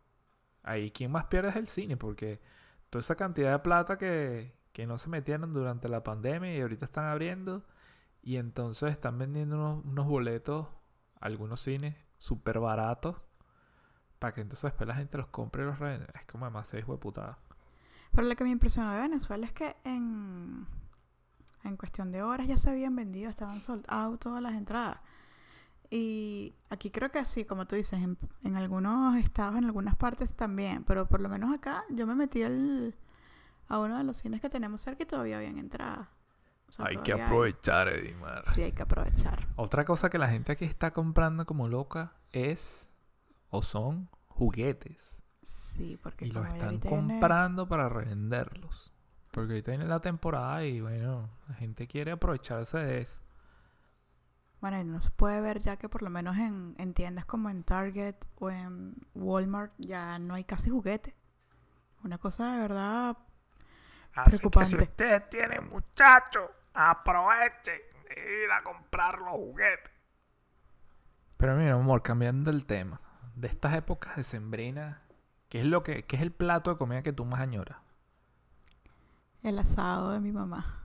ahí 0.63 0.91
quien 0.93 1.13
más 1.13 1.27
pierde 1.27 1.51
es 1.51 1.57
el 1.57 1.69
cine, 1.69 1.97
porque 1.97 2.41
toda 2.91 3.01
esa 3.01 3.17
cantidad 3.17 3.53
de 3.53 3.59
plata 3.61 3.99
que, 3.99 4.55
que 4.73 4.87
no 4.87 4.99
se 4.99 5.11
metieron 5.11 5.53
durante 5.55 5.89
la 5.89 6.05
pandemia 6.05 6.57
y 6.57 6.61
ahorita 6.63 6.85
están 6.87 7.07
abriendo, 7.07 7.65
y 8.23 8.37
entonces 8.39 8.93
están 8.93 9.19
vendiendo 9.19 9.57
unos, 9.57 9.85
unos 9.87 10.07
boletos, 10.09 10.69
algunos 11.21 11.61
cines, 11.63 11.97
súper 12.19 12.61
baratos, 12.61 13.17
para 14.19 14.33
que 14.35 14.41
entonces 14.43 14.65
después 14.65 14.89
la 14.89 14.95
gente 14.97 15.19
los 15.19 15.29
compre 15.29 15.63
y 15.63 15.67
los 15.67 15.79
revenda. 15.79 16.09
Es 16.15 16.27
como 16.27 16.45
demasiado 16.47 16.81
hijo 16.81 16.93
de 16.93 16.99
putada. 16.99 17.39
Pero 18.13 18.27
lo 18.29 18.37
que 18.37 18.45
me 18.45 18.51
impresionó 18.51 18.93
de 18.95 19.01
Venezuela 19.01 19.47
es 19.47 19.53
que 19.53 19.77
en, 19.85 20.67
en 21.65 21.77
cuestión 21.77 22.13
de 22.13 22.23
horas 22.23 22.47
ya 22.47 22.57
se 22.59 22.71
habían 22.71 22.95
vendido, 22.97 23.31
estaban 23.31 23.61
sold 23.61 23.85
out 23.89 24.21
todas 24.21 24.43
las 24.43 24.55
entradas. 24.55 24.99
Y 25.91 26.55
aquí 26.69 26.91
creo 26.91 27.11
que 27.11 27.25
sí, 27.25 27.45
como 27.45 27.67
tú 27.67 27.77
dices, 27.77 28.01
en, 28.03 28.19
en 28.43 28.57
algunos 28.57 29.17
estados, 29.17 29.57
en 29.57 29.65
algunas 29.65 29.97
partes 29.97 30.35
también, 30.35 30.85
pero 30.85 31.07
por 31.09 31.21
lo 31.21 31.29
menos 31.31 31.53
acá 31.55 31.85
yo 31.91 32.07
me 32.07 32.15
metí 32.15 32.43
al- 32.43 32.95
a 33.69 33.79
uno 33.79 33.97
de 33.99 34.05
los 34.05 34.19
cines 34.19 34.41
que 34.41 34.51
tenemos 34.51 34.83
cerca 34.83 35.03
y 35.05 35.07
todavía 35.07 35.39
habían 35.39 35.59
entradas. 35.59 36.09
O 36.69 36.73
sea, 36.73 36.87
Hay 36.87 36.99
que 36.99 37.13
aprovechar, 37.15 37.89
Edimar. 37.89 38.45
Sí, 38.55 38.61
hay 38.63 38.73
que 38.73 38.83
aprovechar. 38.83 39.47
Otra 39.57 39.87
cosa 39.87 40.11
que 40.11 40.19
la 40.19 40.29
gente 40.29 40.53
aquí 40.53 40.67
está 40.67 40.93
comprando 40.93 41.47
como 41.47 41.69
loca 41.69 42.13
es, 42.33 42.91
o 43.49 43.63
son, 43.63 44.11
juguetes. 44.27 45.19
Sí, 45.43 45.99
porque 46.03 46.27
Y 46.27 46.31
los 46.33 46.47
están 46.49 46.79
comprando 46.81 47.67
para 47.67 47.89
revenderlos. 47.89 48.93
Porque 49.31 49.53
ahorita 49.53 49.71
viene 49.73 49.87
la 49.87 50.01
temporada 50.01 50.65
y 50.65 50.81
bueno, 50.81 51.29
la 51.49 51.55
gente 51.55 51.87
quiere 51.87 52.13
aprovecharse 52.13 52.79
de 52.79 53.01
eso. 53.01 53.21
Bueno, 54.61 54.81
y 54.81 54.85
no 54.85 55.01
se 55.01 55.11
puede 55.11 55.41
ver 55.41 55.61
ya 55.61 55.77
que 55.77 55.89
por 55.89 56.03
lo 56.03 56.11
menos 56.11 56.37
en, 56.37 56.75
en 56.79 56.95
tiendas 56.95 57.25
como 57.25 57.49
en 57.49 57.63
Target 57.63 58.17
o 58.37 58.51
en 58.51 58.97
Walmart 59.15 59.73
ya 59.79 60.19
no 60.19 60.35
hay 60.35 60.45
casi 60.45 60.71
juguetes. 60.71 61.15
Una 62.03 62.19
cosa 62.19 62.53
de 62.53 62.63
verdad 62.63 63.17
Así 64.15 64.31
Preocupante. 64.39 64.77
que 64.77 64.83
si 64.85 64.91
ustedes 64.91 65.31
tienen 65.31 65.69
muchachos, 65.69 66.51
aprovechen 66.75 67.81
de 68.09 68.45
ir 68.45 68.51
a 68.51 68.63
comprar 68.63 69.19
los 69.19 69.33
juguetes. 69.33 69.93
Pero 71.37 71.55
mira, 71.55 71.75
amor, 71.75 72.03
cambiando 72.03 72.51
el 72.51 72.67
tema. 72.67 73.01
De 73.37 73.47
estas 73.47 73.75
épocas 73.75 74.17
de 74.17 74.25
sembrina, 74.25 75.03
¿qué 75.49 75.61
es 75.61 75.67
lo 75.67 75.85
que, 75.85 76.05
qué 76.05 76.17
es 76.17 76.23
el 76.23 76.33
plato 76.33 76.73
de 76.73 76.79
comida 76.79 77.03
que 77.03 77.13
tú 77.13 77.25
más 77.25 77.41
añoras? 77.41 77.79
El 79.49 79.59
asado 79.59 80.11
de 80.11 80.21
mi 80.21 80.33
mamá. 80.33 80.83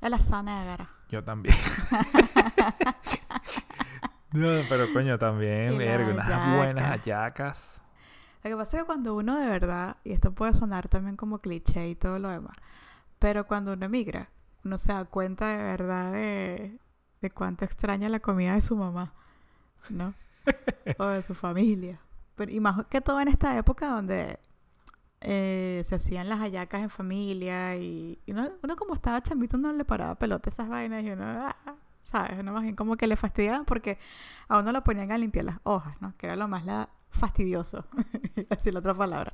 El 0.00 0.14
asado 0.14 0.42
negra. 0.42 0.90
Yo 1.08 1.22
también. 1.22 1.54
no, 4.32 4.60
pero 4.68 4.92
coño, 4.92 5.18
también, 5.18 5.78
verga, 5.78 6.12
unas 6.12 6.26
hallaca. 6.26 6.56
buenas 6.56 6.90
hallacas. 6.90 7.82
Lo 8.42 8.50
que 8.50 8.56
pasa 8.56 8.76
es 8.76 8.82
que 8.82 8.86
cuando 8.86 9.14
uno 9.14 9.36
de 9.36 9.48
verdad, 9.48 9.96
y 10.04 10.12
esto 10.12 10.32
puede 10.32 10.54
sonar 10.54 10.88
también 10.88 11.16
como 11.16 11.38
cliché 11.38 11.88
y 11.88 11.94
todo 11.94 12.18
lo 12.18 12.28
demás, 12.28 12.56
pero 13.18 13.46
cuando 13.46 13.72
uno 13.72 13.86
emigra, 13.86 14.30
uno 14.64 14.78
se 14.78 14.92
da 14.92 15.04
cuenta 15.04 15.48
de 15.48 15.56
verdad 15.56 16.12
de, 16.12 16.78
de 17.20 17.30
cuánto 17.30 17.64
extraña 17.64 18.08
la 18.08 18.20
comida 18.20 18.54
de 18.54 18.60
su 18.60 18.76
mamá, 18.76 19.12
¿no? 19.90 20.14
o 20.98 21.06
de 21.06 21.22
su 21.22 21.34
familia. 21.34 22.00
Pero, 22.36 22.52
y 22.52 22.60
más 22.60 22.84
que 22.86 23.00
todo 23.00 23.20
en 23.20 23.28
esta 23.28 23.56
época 23.56 23.88
donde 23.88 24.38
eh, 25.28 25.82
se 25.84 25.96
hacían 25.96 26.28
las 26.28 26.38
hallacas 26.38 26.82
en 26.82 26.90
familia 26.90 27.76
y, 27.76 28.16
uno, 28.28 28.48
como 28.76 28.94
estaba 28.94 29.20
chamito 29.20 29.58
no 29.58 29.72
le 29.72 29.84
paraba 29.84 30.14
pelota 30.14 30.50
esas 30.50 30.68
vainas 30.68 31.02
y 31.02 31.10
uno, 31.10 31.24
ah, 31.26 31.56
¿sabes? 32.00 32.38
Uno 32.38 32.52
más 32.52 32.62
bien 32.62 32.76
como 32.76 32.96
que 32.96 33.08
le 33.08 33.16
fastidiaba 33.16 33.64
porque 33.64 33.98
a 34.46 34.60
uno 34.60 34.70
lo 34.70 34.84
ponían 34.84 35.10
a 35.10 35.18
limpiar 35.18 35.46
las 35.46 35.58
hojas, 35.64 36.00
¿no? 36.00 36.16
Que 36.16 36.26
era 36.26 36.36
lo 36.36 36.46
más 36.46 36.64
la 36.64 36.90
fastidioso, 37.10 37.84
iba 38.36 38.46
a 38.50 38.54
decir 38.54 38.72
la 38.72 38.78
otra 38.78 38.94
palabra, 38.94 39.32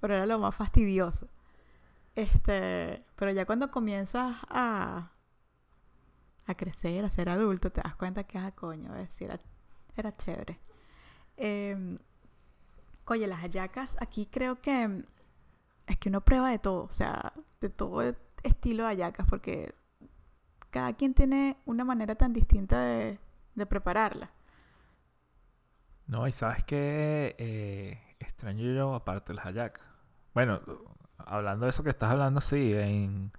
pero 0.00 0.14
era 0.14 0.24
lo 0.24 0.38
más 0.38 0.54
fastidioso. 0.54 1.28
Este, 2.14 3.04
pero 3.16 3.30
ya 3.30 3.44
cuando 3.44 3.70
comienzas 3.70 4.36
a 4.48 5.10
a 6.46 6.54
crecer, 6.54 7.04
a 7.04 7.10
ser 7.10 7.28
adulto, 7.28 7.70
te 7.70 7.82
das 7.82 7.94
cuenta 7.94 8.24
que, 8.24 8.38
ah, 8.38 8.52
coño, 8.52 8.96
es 8.96 9.20
era, 9.20 9.38
era 9.96 10.16
chévere. 10.16 10.58
Eh, 11.36 11.98
oye, 13.12 13.26
las 13.26 13.40
hallacas, 13.40 13.96
aquí 14.00 14.26
creo 14.26 14.60
que 14.60 15.04
es 15.86 15.98
que 15.98 16.08
uno 16.08 16.20
prueba 16.20 16.50
de 16.50 16.58
todo, 16.58 16.84
o 16.84 16.90
sea, 16.90 17.32
de 17.60 17.68
todo 17.68 18.02
estilo 18.42 18.84
de 18.84 18.90
hallacas, 18.90 19.26
porque 19.28 19.74
cada 20.70 20.92
quien 20.94 21.14
tiene 21.14 21.56
una 21.66 21.84
manera 21.84 22.14
tan 22.14 22.32
distinta 22.32 22.80
de, 22.80 23.18
de 23.54 23.66
prepararla. 23.66 24.30
No, 26.06 26.26
y 26.26 26.32
sabes 26.32 26.64
que 26.64 28.00
extraño 28.18 28.64
yo 28.72 28.94
aparte 28.94 29.34
las 29.34 29.44
hallacas. 29.44 29.84
Bueno, 30.34 30.60
hablando 31.18 31.66
de 31.66 31.70
eso 31.70 31.82
que 31.82 31.90
estás 31.90 32.10
hablando, 32.10 32.40
sí, 32.40 32.72
en, 32.74 33.32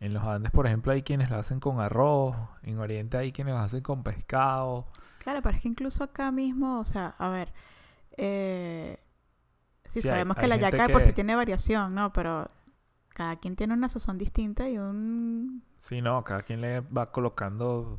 en 0.00 0.12
los 0.14 0.22
Andes, 0.22 0.52
por 0.52 0.66
ejemplo, 0.66 0.92
hay 0.92 1.02
quienes 1.02 1.30
lo 1.30 1.36
hacen 1.36 1.60
con 1.60 1.80
arroz, 1.80 2.36
en 2.62 2.78
Oriente 2.78 3.16
hay 3.16 3.32
quienes 3.32 3.54
lo 3.54 3.60
hacen 3.60 3.82
con 3.82 4.02
pescado. 4.02 4.86
Claro, 5.18 5.40
pero 5.42 5.56
es 5.56 5.62
que 5.62 5.68
incluso 5.68 6.04
acá 6.04 6.30
mismo, 6.32 6.80
o 6.80 6.84
sea, 6.84 7.14
a 7.18 7.28
ver, 7.30 7.52
eh, 8.16 8.98
sí, 9.90 10.00
Sí, 10.00 10.08
hay- 10.08 10.12
sabemos 10.12 10.36
que 10.36 10.42
hay 10.42 10.48
la 10.48 10.56
yaca 10.56 10.86
de 10.86 10.92
por 10.92 11.02
sí 11.02 11.08
que- 11.08 11.12
tiene 11.14 11.34
variación, 11.36 11.94
¿no? 11.94 12.12
Pero 12.12 12.46
cada 13.10 13.36
quien 13.36 13.56
tiene 13.56 13.74
una 13.74 13.88
sazón 13.88 14.18
distinta 14.18 14.68
y 14.68 14.78
un 14.78 15.62
Sí, 15.78 16.00
no, 16.02 16.22
cada 16.24 16.42
quien 16.42 16.60
le 16.60 16.80
va 16.80 17.10
colocando 17.12 17.98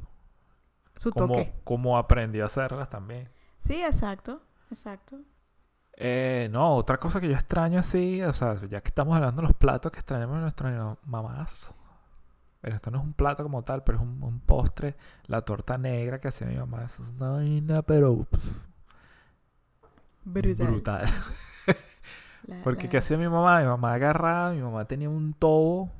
su 0.95 1.11
como, 1.11 1.27
toque. 1.35 1.53
como 1.63 1.97
aprendió 1.97 2.43
a 2.43 2.47
hacerlas 2.47 2.89
también. 2.89 3.29
Sí, 3.59 3.81
exacto, 3.83 4.41
exacto. 4.71 5.19
Eh, 5.97 6.49
no, 6.51 6.75
otra 6.75 6.97
cosa 6.97 7.21
que 7.21 7.27
yo 7.27 7.33
extraño 7.33 7.79
así, 7.79 8.21
o 8.21 8.33
sea, 8.33 8.55
ya 8.67 8.81
que 8.81 8.89
estamos 8.89 9.15
hablando 9.15 9.41
de 9.41 9.47
los 9.47 9.55
platos 9.57 9.91
que 9.91 9.99
extrañamos 9.99 10.35
de 10.35 10.41
nuestras 10.41 10.97
mamás. 11.05 11.73
Pero 12.59 12.75
esto 12.75 12.91
no 12.91 12.97
es 12.97 13.03
un 13.03 13.13
plato 13.13 13.43
como 13.43 13.63
tal, 13.63 13.83
pero 13.83 13.99
es 13.99 14.03
un, 14.03 14.21
un 14.23 14.39
postre. 14.39 14.97
La 15.27 15.41
torta 15.43 15.77
negra 15.77 16.19
que 16.19 16.29
hacía 16.29 16.47
mi 16.47 16.55
mamá. 16.57 16.83
Eso 16.83 17.03
es 17.03 17.09
una 17.11 17.29
vaina, 17.29 17.81
pero 17.83 18.23
pff, 18.25 18.65
Brutal. 20.25 20.67
brutal. 20.67 21.05
La- 22.47 22.61
Porque 22.63 22.83
la- 22.83 22.89
¿qué 22.91 22.97
hacía 22.97 23.17
mi 23.17 23.27
mamá? 23.27 23.59
Mi 23.61 23.65
mamá 23.65 23.93
agarraba, 23.93 24.51
mi 24.51 24.61
mamá 24.61 24.85
tenía 24.85 25.09
un 25.09 25.33
tobo. 25.33 25.91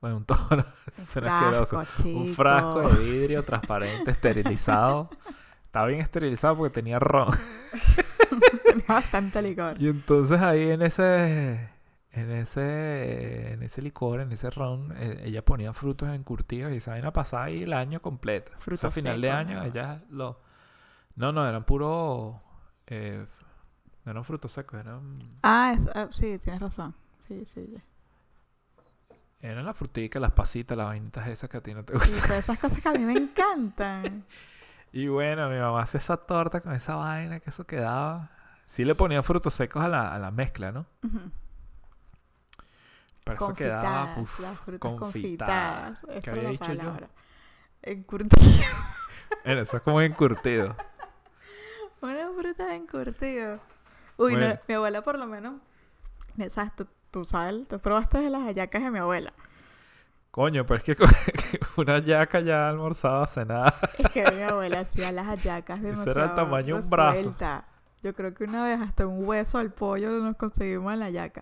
Bueno, 0.00 0.16
un 0.18 0.24
tobo, 0.24 0.40
no, 0.56 0.64
frasco, 0.92 1.82
Un 2.06 2.34
frasco 2.34 2.88
de 2.88 3.04
vidrio 3.04 3.42
transparente, 3.44 4.10
esterilizado. 4.10 5.08
Estaba 5.66 5.86
bien 5.86 6.00
esterilizado 6.00 6.56
porque 6.56 6.72
tenía 6.74 6.98
ron. 6.98 7.28
Tenía 8.64 8.84
bastante 8.88 9.40
licor. 9.42 9.80
Y 9.80 9.88
entonces 9.88 10.40
ahí 10.40 10.70
en 10.70 10.82
ese, 10.82 11.68
en 12.12 12.30
ese, 12.32 13.52
en 13.54 13.62
ese 13.62 13.82
licor, 13.82 14.20
en 14.20 14.30
ese 14.32 14.50
ron, 14.50 14.92
eh, 14.96 15.22
ella 15.24 15.44
ponía 15.44 15.72
frutos 15.72 16.08
encurtidos 16.10 16.72
y 16.72 16.76
esa 16.76 16.92
vaina 16.92 17.12
pasaba 17.12 17.44
ahí 17.44 17.62
el 17.62 17.72
año 17.72 18.00
completo. 18.02 18.50
O 18.50 18.54
sea, 18.54 18.60
Frutos 18.60 18.84
a 18.84 18.90
final 18.90 19.20
de 19.20 19.30
año 19.30 19.58
¿no? 19.60 19.64
ella 19.64 20.02
lo... 20.10 20.40
No, 21.16 21.32
no, 21.32 21.48
eran 21.48 21.64
puro... 21.64 22.40
eh, 22.88 23.26
no 24.04 24.10
eran 24.10 24.24
frutos 24.24 24.52
secos, 24.52 24.80
eran, 24.80 25.18
Ah, 25.42 25.74
es- 25.78 25.88
ah, 25.94 26.08
sí, 26.10 26.38
tienes 26.38 26.60
razón. 26.60 26.94
Sí, 27.26 27.44
sí. 27.46 27.66
ya. 27.74 27.82
eran 29.40 29.64
las 29.66 29.76
fruticas, 29.76 30.20
las 30.22 30.32
pasitas, 30.32 30.76
las 30.76 30.86
vainitas 30.86 31.26
esas 31.28 31.50
que 31.50 31.56
a 31.58 31.60
ti 31.62 31.74
no 31.74 31.84
te 31.84 31.92
Y 31.94 31.98
gustan. 31.98 32.22
todas 32.28 32.44
esas 32.44 32.58
cosas 32.58 32.82
que 32.82 32.88
a 32.88 32.92
mí 32.92 33.00
me 33.00 33.12
encantan. 33.18 34.24
Y 34.92 35.08
bueno, 35.08 35.48
mi 35.50 35.58
mamá 35.58 35.82
hacía 35.82 35.98
esa 35.98 36.16
torta 36.16 36.60
con 36.60 36.72
esa 36.74 36.94
vaina, 36.96 37.40
que 37.40 37.50
eso 37.50 37.66
quedaba... 37.66 38.30
Sí 38.66 38.84
le 38.86 38.94
ponía 38.94 39.22
frutos 39.22 39.52
secos 39.52 39.82
a 39.84 39.88
la, 39.88 40.14
a 40.14 40.18
la 40.18 40.30
mezcla, 40.30 40.72
¿no? 40.72 40.86
Ujú. 41.02 41.18
Pero 43.24 43.36
eso 43.36 43.54
quedaba... 43.54 44.14
Uf, 44.18 44.40
las 44.40 44.58
frutas 44.60 44.80
confitadas. 44.98 45.98
confitadas. 45.98 46.22
¿Qué 46.24 46.30
había 46.30 46.48
dicho 46.50 46.72
yo? 46.72 46.92
Encurtido. 47.82 48.36
Bueno, 49.44 49.60
eso 49.60 49.76
es 49.76 49.82
como 49.82 50.00
encurtido. 50.00 50.74
Una 52.00 52.30
fruta 52.38 52.74
encurtido. 52.74 53.60
Uy, 54.16 54.36
no, 54.36 54.46
mi 54.68 54.74
abuela 54.74 55.02
por 55.02 55.18
lo 55.18 55.26
menos. 55.26 55.54
me- 56.36 56.50
¿Sabes? 56.50 56.74
Tú, 56.76 56.86
tú 57.10 57.24
sabes, 57.24 57.66
tú 57.68 57.78
probaste 57.78 58.18
de 58.18 58.30
las 58.30 58.42
hallacas 58.42 58.82
de 58.82 58.90
mi 58.90 58.98
abuela. 58.98 59.32
Coño, 60.30 60.66
pero 60.66 60.78
es 60.78 60.84
que 60.84 60.96
una 61.76 61.98
yaca 62.00 62.40
ya 62.40 62.68
almorzaba, 62.68 63.26
cenada. 63.26 63.72
Es 63.98 64.08
que 64.10 64.30
mi 64.32 64.42
abuela 64.42 64.80
hacía 64.80 65.12
las 65.12 65.26
hallacas 65.26 65.78
Ese 65.78 65.86
demasiado 65.88 66.18
era 66.20 66.28
el 66.30 66.34
tamaño 66.34 66.76
de 66.76 66.82
un 66.82 66.90
brazo. 66.90 67.36
Yo 68.02 68.14
creo 68.14 68.34
que 68.34 68.44
una 68.44 68.64
vez 68.64 68.80
hasta 68.80 69.06
un 69.06 69.24
hueso 69.26 69.58
al 69.58 69.72
pollo 69.72 70.10
nos 70.10 70.36
conseguimos 70.36 70.92
en 70.92 70.98
la 71.00 71.10
yaca. 71.10 71.40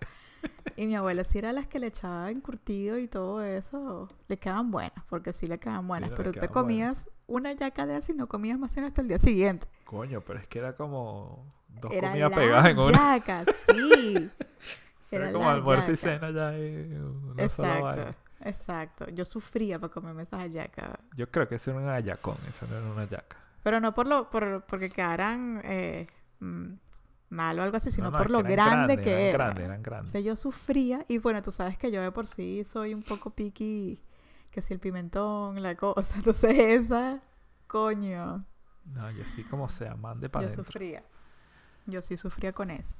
Y 0.77 0.87
mi 0.87 0.95
abuela 0.95 1.23
sí 1.23 1.37
era 1.39 1.51
las 1.53 1.67
que 1.67 1.79
le 1.79 1.87
echaba 1.87 2.29
encurtido 2.31 2.97
y 2.97 3.07
todo 3.07 3.41
eso. 3.43 4.09
Le 4.27 4.37
quedaban 4.37 4.71
buenas, 4.71 5.03
porque 5.09 5.33
sí 5.33 5.47
le 5.47 5.57
quedaban 5.59 5.87
buenas. 5.87 6.11
no, 6.11 6.15
pero 6.15 6.31
te 6.31 6.39
quedaban 6.39 6.53
comías 6.53 7.07
una 7.27 7.51
yaca 7.53 7.85
de 7.85 7.95
así 7.95 8.11
y 8.11 8.15
no 8.15 8.27
comías 8.27 8.59
más 8.59 8.73
sino 8.73 8.85
hasta 8.87 9.01
el 9.01 9.07
día 9.07 9.19
siguiente. 9.19 9.67
Coño, 9.85 10.21
pero 10.21 10.39
es 10.39 10.47
que 10.47 10.59
era 10.59 10.75
como 10.75 11.45
dos 11.81 11.91
Era 11.91 12.09
comidas 12.09 12.31
pegadas 12.31 12.67
en 12.69 12.79
una. 12.79 13.03
yaca, 13.17 13.45
sí. 13.71 14.31
Era 15.11 15.29
era 15.29 15.31
como 15.31 15.49
almuerzo 15.49 15.91
y 15.91 15.95
cena 15.95 16.31
ya 16.31 16.57
y 16.57 16.93
una 16.95 17.47
sola 17.49 17.77
vaina. 17.77 18.15
Exacto, 18.39 18.39
exacto. 18.39 19.09
Yo 19.11 19.25
sufría 19.25 19.79
para 19.79 19.93
comerme 19.93 20.23
esas 20.23 20.39
hallacas. 20.41 20.97
Yo 21.15 21.29
creo 21.29 21.47
que 21.47 21.55
eso 21.55 21.71
era 21.71 21.79
un 21.81 21.89
ayacón, 21.89 22.37
eso 22.49 22.65
no 22.67 22.77
era 22.77 22.85
una 22.87 23.05
yaca. 23.05 23.37
Pero 23.61 23.79
no 23.79 23.93
por 23.93 24.07
lo, 24.07 24.29
por, 24.29 24.63
porque 24.65 24.89
quedaran 24.89 25.61
eh, 25.65 26.07
mm, 26.39 26.73
mal 27.29 27.59
o 27.59 27.63
algo 27.63 27.77
así, 27.77 27.91
sino 27.91 28.09
No, 28.09 28.11
no, 28.11 28.17
por 28.17 28.29
lo 28.31 28.43
que 28.43 28.53
eran 28.53 28.53
grande 28.53 28.95
grandes, 28.95 28.99
que 28.99 29.11
eran 29.11 29.21
era. 29.29 29.37
grandes, 29.37 29.65
eran 29.65 29.79
O 29.79 29.83
grandes. 29.83 30.11
sea, 30.11 30.21
yo 30.21 30.35
sufría 30.35 31.05
y 31.07 31.19
bueno, 31.19 31.41
tú 31.43 31.51
sabes 31.51 31.77
que 31.77 31.91
yo 31.91 32.01
de 32.01 32.11
por 32.11 32.27
sí 32.27 32.63
soy 32.65 32.93
un 32.95 33.03
poco 33.03 33.29
piqui, 33.31 34.01
que 34.51 34.61
si 34.61 34.73
el 34.73 34.79
pimentón, 34.79 35.61
la 35.61 35.75
cosa, 35.75 36.15
entonces 36.17 36.53
esa, 36.57 37.21
coño, 37.67 38.45
No, 38.85 39.11
yo 39.11 39.25
sí 39.25 39.43
como 39.43 39.69
sea, 39.69 39.95
mande 39.95 40.29
yo 40.29 40.31
para 40.31 40.47
adentro. 40.47 40.65
sufría. 40.65 41.03
Yo 41.85 42.01
sí 42.01 42.17
sufría 42.17 42.53
con 42.53 42.71
eso. 42.71 42.95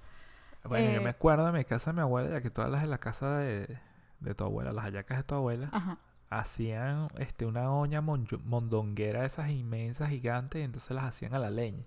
Bueno, 0.64 0.90
yo 0.92 1.02
Eh, 1.02 1.02
me 1.02 1.10
acuerdo 1.10 1.46
de 1.46 1.52
mi 1.52 1.66
casa 1.66 1.92
de 1.92 1.96
mi 1.96 2.02
abuela, 2.02 2.30
ya 2.30 2.42
que 2.42 2.50
todas 2.50 2.72
las 2.72 2.82
de 2.82 2.88
la 2.88 2.98
casa 3.00 3.38
de, 3.38 3.80
de 4.20 4.36
tu 4.36 4.44
abuela, 4.46 4.72
las 4.72 4.86
hallacas 4.86 5.18
de 5.18 5.24
tu 5.24 5.36
abuela, 5.36 5.74
Ajá. 5.74 5.98
hacían 6.30 7.10
este, 7.18 7.46
una 7.46 7.72
olla 7.74 8.02
mondonguera 8.02 9.26
esas 9.26 9.50
inmensas, 9.52 10.10
gigantes, 10.10 10.62
y 10.62 10.66
entonces 10.66 10.92
las 10.92 11.06
hacían 11.06 11.34
a 11.36 11.40
la 11.40 11.52
leña. 11.52 11.86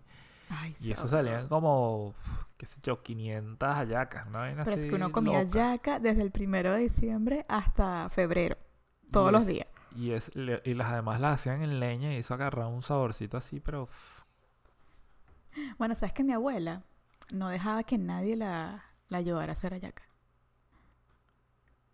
Ay, 0.48 0.74
Y 0.80 0.92
eso 0.92 1.08
salían 1.08 1.48
como, 1.48 2.14
qué 2.58 2.66
sé 2.66 2.78
yo, 2.82 2.98
500 2.98 3.68
hallacas, 3.74 4.28
¿no? 4.28 4.44
Pero 4.62 4.74
es 4.76 4.86
que 4.86 4.94
uno 4.96 5.12
comía 5.12 5.42
ya 5.44 5.76
yaca 5.76 5.98
desde 5.98 6.22
el 6.22 6.30
primero 6.30 6.72
de 6.72 6.80
diciembre 6.80 7.44
hasta 7.48 8.08
febrero, 8.10 8.56
todos 9.10 9.32
los 9.32 9.46
días. 9.46 9.66
Y, 9.90 10.12
es, 10.12 10.30
y 10.34 10.74
las 10.74 10.92
además 10.92 11.20
las 11.20 11.34
hacían 11.40 11.62
en 11.62 11.80
leña 11.80 12.12
y 12.12 12.16
eso 12.18 12.34
agarraba 12.34 12.68
un 12.68 12.82
saborcito 12.82 13.36
así, 13.38 13.60
pero 13.60 13.88
Bueno, 15.78 15.94
sabes 15.94 16.12
que 16.12 16.24
mi 16.24 16.32
abuela 16.32 16.82
no 17.32 17.48
dejaba 17.48 17.82
que 17.84 17.98
nadie 17.98 18.36
la, 18.36 18.84
la 19.08 19.18
ayudara 19.18 19.52
a 19.52 19.54
hacer 19.54 19.72
hallaca. 19.72 20.02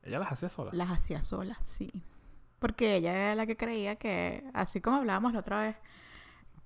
ella 0.03 0.19
las 0.19 0.33
hacía 0.33 0.49
sola. 0.49 0.71
Las 0.75 0.91
hacía 0.91 1.23
sola, 1.23 1.57
sí. 1.63 1.91
Porque 2.59 2.97
ella 2.97 3.13
era 3.13 3.35
la 3.35 3.47
que 3.47 3.57
creía 3.57 3.97
que, 3.97 4.45
así 4.55 4.81
como 4.81 4.97
hablábamos 4.99 5.33
la 5.33 5.41
otra 5.41 5.61
vez, 5.61 5.77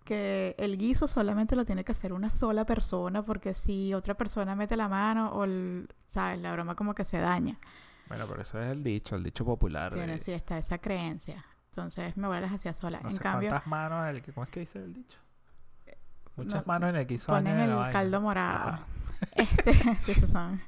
que 0.04 0.54
el 0.58 0.78
guiso 0.78 1.08
solamente 1.08 1.56
lo 1.56 1.64
tiene 1.64 1.84
que 1.84 1.92
hacer 1.92 2.12
una 2.12 2.30
sola 2.30 2.64
persona, 2.64 3.24
porque 3.24 3.54
si 3.54 3.92
otra 3.92 4.14
persona 4.14 4.54
mete 4.54 4.76
la 4.76 4.88
mano, 4.88 5.30
o 5.32 5.44
el- 5.44 5.88
¿sabes? 6.06 6.40
La 6.40 6.52
broma 6.52 6.74
como 6.76 6.94
que 6.94 7.04
se 7.04 7.18
daña. 7.18 7.58
Bueno, 8.08 8.24
pero 8.28 8.42
eso 8.42 8.60
es 8.62 8.70
el 8.70 8.84
dicho, 8.84 9.16
el 9.16 9.22
dicho 9.24 9.44
popular. 9.44 9.92
Tiene, 9.92 10.14
de 10.14 10.20
sí, 10.20 10.32
está 10.32 10.58
esa 10.58 10.78
creencia. 10.78 11.44
Entonces 11.70 12.16
mi 12.16 12.24
abuela 12.24 12.42
las 12.42 12.52
hacía 12.54 12.72
sola. 12.72 13.00
no 13.02 13.08
en 13.10 13.16
sé 13.16 13.20
cambio, 13.22 13.50
cuántas 13.50 13.66
manos, 13.66 14.08
el 14.08 14.22
que, 14.22 14.32
¿cómo 14.32 14.44
es 14.44 14.50
que 14.50 14.60
dice 14.60 14.78
el 14.78 14.94
dicho? 14.94 15.18
Muchas 16.36 16.66
no, 16.66 16.72
manos 16.72 16.90
en 16.90 16.96
el 16.96 17.10
hizo 17.10 17.26
ponen 17.32 17.54
en 17.54 17.60
el 17.70 17.74
vaina. 17.74 17.90
caldo 17.92 18.20
morado. 18.20 18.78
Este, 19.32 19.72
esos 20.12 20.28
son. 20.30 20.60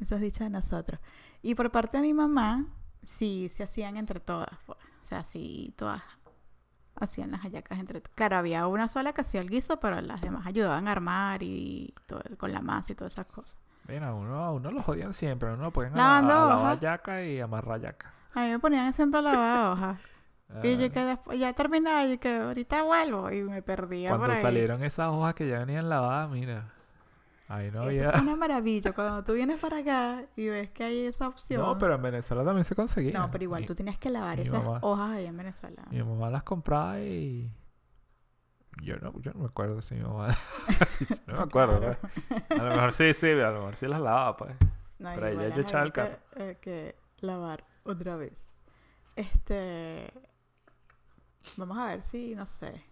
Esos 0.00 0.20
dichos 0.20 0.40
de 0.40 0.50
nosotros. 0.50 1.00
Y 1.42 1.54
por 1.54 1.70
parte 1.70 1.96
de 1.96 2.02
mi 2.02 2.12
mamá, 2.14 2.66
sí, 3.02 3.50
se 3.52 3.62
hacían 3.62 3.96
entre 3.96 4.20
todas. 4.20 4.50
pues. 4.66 4.78
O 5.02 5.06
sea, 5.06 5.24
sí, 5.24 5.74
todas 5.76 6.02
hacían 6.96 7.30
las 7.30 7.40
hallacas 7.40 7.78
entre 7.78 8.00
todas. 8.02 8.14
Claro, 8.14 8.36
había 8.36 8.66
una 8.66 8.88
sola 8.90 9.12
que 9.14 9.22
hacía 9.22 9.40
el 9.40 9.48
guiso, 9.48 9.80
pero 9.80 10.00
las 10.02 10.20
demás 10.20 10.46
ayudaban 10.46 10.88
a 10.88 10.92
armar 10.92 11.42
y 11.42 11.94
todo, 12.06 12.22
con 12.38 12.52
la 12.52 12.60
masa 12.60 12.92
y 12.92 12.96
todas 12.96 13.14
esas 13.14 13.26
cosas. 13.26 13.56
Mira, 13.88 14.08
a 14.08 14.14
uno, 14.14 14.36
a 14.44 14.52
uno 14.52 14.70
lo 14.70 14.82
jodían 14.82 15.14
siempre, 15.14 15.48
a 15.48 15.54
uno 15.54 15.62
lo 15.64 15.70
ponían 15.72 15.94
a, 15.94 15.96
Lavando 15.96 16.34
a, 16.34 16.36
a 16.36 16.44
hoja. 16.46 16.56
lavar 16.56 16.80
yaca 16.80 17.24
y 17.24 17.40
amarrar 17.40 17.80
yaca. 17.80 18.12
A 18.34 18.40
mí 18.42 18.50
me 18.50 18.58
ponían 18.58 18.92
siempre 18.92 19.20
a 19.20 19.22
lavar 19.22 19.72
hojas. 19.72 20.00
Y 20.62 20.76
yo 20.76 20.86
Ah, 20.86 20.88
que 20.90 21.04
después, 21.04 21.38
ya 21.38 21.52
terminaba, 21.52 22.04
y 22.06 22.18
que 22.18 22.36
ahorita 22.36 22.82
vuelvo. 22.82 23.30
Y 23.30 23.42
me 23.42 23.62
perdía 23.62 24.10
por 24.10 24.18
Cuando 24.18 24.36
ahí. 24.36 24.42
salieron 24.42 24.82
esas 24.82 25.08
hojas 25.10 25.34
que 25.34 25.46
ya 25.48 25.60
venían 25.60 25.88
lavadas, 25.88 26.28
mira, 26.30 26.72
ahí 27.48 27.70
no 27.70 27.80
Eso 27.80 27.88
había... 27.88 28.10
es 28.10 28.22
una 28.22 28.34
maravilla. 28.36 28.92
Cuando 28.92 29.22
tú 29.22 29.32
vienes 29.34 29.60
para 29.60 29.78
acá 29.78 30.24
y 30.36 30.48
ves 30.48 30.70
que 30.70 30.84
hay 30.84 31.04
esa 31.06 31.28
opción. 31.28 31.60
No, 31.62 31.78
pero 31.78 31.94
en 31.94 32.02
Venezuela 32.02 32.44
también 32.44 32.64
se 32.64 32.74
conseguía. 32.74 33.12
No, 33.18 33.30
pero 33.30 33.44
igual 33.44 33.60
Mi- 33.62 33.66
tú 33.66 33.74
tenías 33.74 33.98
que 33.98 34.10
lavar 34.10 34.40
esas 34.40 34.62
mamá. 34.64 34.78
hojas 34.82 35.10
ahí 35.16 35.26
en 35.26 35.36
Venezuela. 35.36 35.82
Mi 35.90 36.02
mamá 36.02 36.30
las 36.30 36.42
compraba 36.42 37.00
y... 37.00 37.50
Yo 38.82 38.96
no, 38.96 39.12
yo 39.20 39.32
no 39.34 39.40
me 39.40 39.46
acuerdo 39.46 39.82
si 39.82 39.94
mi 39.94 40.02
mamá... 40.02 40.30
no 41.26 41.34
me 41.36 41.42
acuerdo, 41.42 41.78
Claro. 41.80 41.96
pues. 42.00 42.60
A 42.60 42.62
lo 42.62 42.70
mejor 42.70 42.92
sí, 42.92 43.12
sí, 43.14 43.28
a 43.30 43.50
lo 43.50 43.58
mejor 43.58 43.76
sí 43.76 43.86
las 43.86 44.00
lavaba, 44.00 44.36
pues. 44.36 44.54
No, 44.98 45.10
Pero 45.14 45.30
igual 45.32 45.48
ya 45.50 45.54
yo 45.56 45.62
echaba 45.62 45.84
el 45.84 45.92
había 45.94 46.18
que, 46.34 46.50
eh, 46.50 46.58
que 46.60 46.96
lavar 47.20 47.64
otra 47.84 48.16
vez. 48.16 48.58
Este. 49.16 50.12
Vamos 51.56 51.78
a 51.78 51.86
ver 51.86 52.02
si, 52.02 52.34
no 52.34 52.46
sé. 52.46 52.84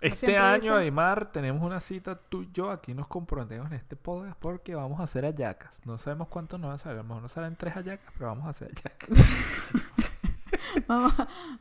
Este 0.00 0.38
año, 0.38 0.74
Aymar, 0.74 1.30
tenemos 1.30 1.62
una 1.62 1.78
cita 1.78 2.16
tú 2.16 2.42
y 2.42 2.50
yo. 2.52 2.70
Aquí 2.70 2.94
nos 2.94 3.06
comprometemos 3.06 3.66
en 3.68 3.74
este 3.74 3.96
podcast 3.96 4.36
porque 4.40 4.74
vamos 4.74 4.98
a 5.00 5.02
hacer 5.02 5.24
hallacas. 5.24 5.84
No 5.84 5.98
sabemos 5.98 6.28
cuántos 6.28 6.58
nos 6.58 6.68
van 6.68 6.76
a 6.76 6.78
salir. 6.78 6.98
A 6.98 7.02
lo 7.02 7.08
mejor 7.08 7.22
nos 7.22 7.32
salen 7.32 7.54
tres 7.56 7.74
hallacas, 7.74 8.10
pero 8.16 8.28
vamos 8.28 8.46
a 8.46 8.50
hacer 8.50 8.72
hallacas. 8.74 9.08
Vamos 10.86 11.12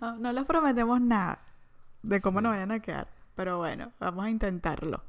a- 0.01 0.15
no 0.19 0.31
les 0.31 0.45
prometemos 0.45 1.01
nada 1.01 1.39
de 2.03 2.21
cómo 2.21 2.39
Sí. 2.39 2.43
nos 2.43 2.51
vayan 2.53 2.71
a 2.71 2.79
quedar. 2.79 3.07
Pero 3.35 3.57
bueno, 3.57 3.91
vamos 3.99 4.25
a 4.25 4.29
intentarlo. 4.29 5.03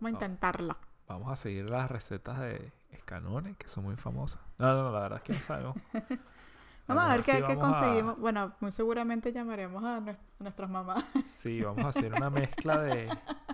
Vamos 0.00 0.06
a 0.06 0.10
intentarlo. 0.24 0.76
Vamos 1.08 1.30
a 1.32 1.36
seguir 1.36 1.68
las 1.68 1.90
recetas 1.90 2.38
de 2.40 2.72
Escanone, 2.90 3.54
que 3.56 3.68
son 3.68 3.84
muy 3.84 3.96
famosas. 3.96 4.40
No, 4.58 4.68
no, 4.74 4.82
no, 4.84 4.92
la 4.92 5.00
verdad 5.00 5.18
es 5.18 5.22
que 5.24 5.32
no 5.34 5.40
sabemos. 5.40 5.76
Vamos 6.94 7.10
a 7.10 7.16
ver 7.16 7.24
qué, 7.24 7.32
qué 7.32 7.54
vamos 7.56 7.76
a- 7.76 7.80
conseguimos. 7.80 8.18
Bueno, 8.18 8.52
muy 8.60 8.72
seguramente 8.72 9.32
llamaremos 9.32 9.82
a, 9.84 10.00
nues- 10.00 10.16
a 10.40 10.42
nuestras 10.42 10.70
mamás. 10.70 11.04
Sí, 11.36 11.60
vamos 11.62 11.84
a 11.84 11.88
hacer 11.88 12.12
una 12.12 12.30
mezcla 12.30 12.78
de... 12.78 13.08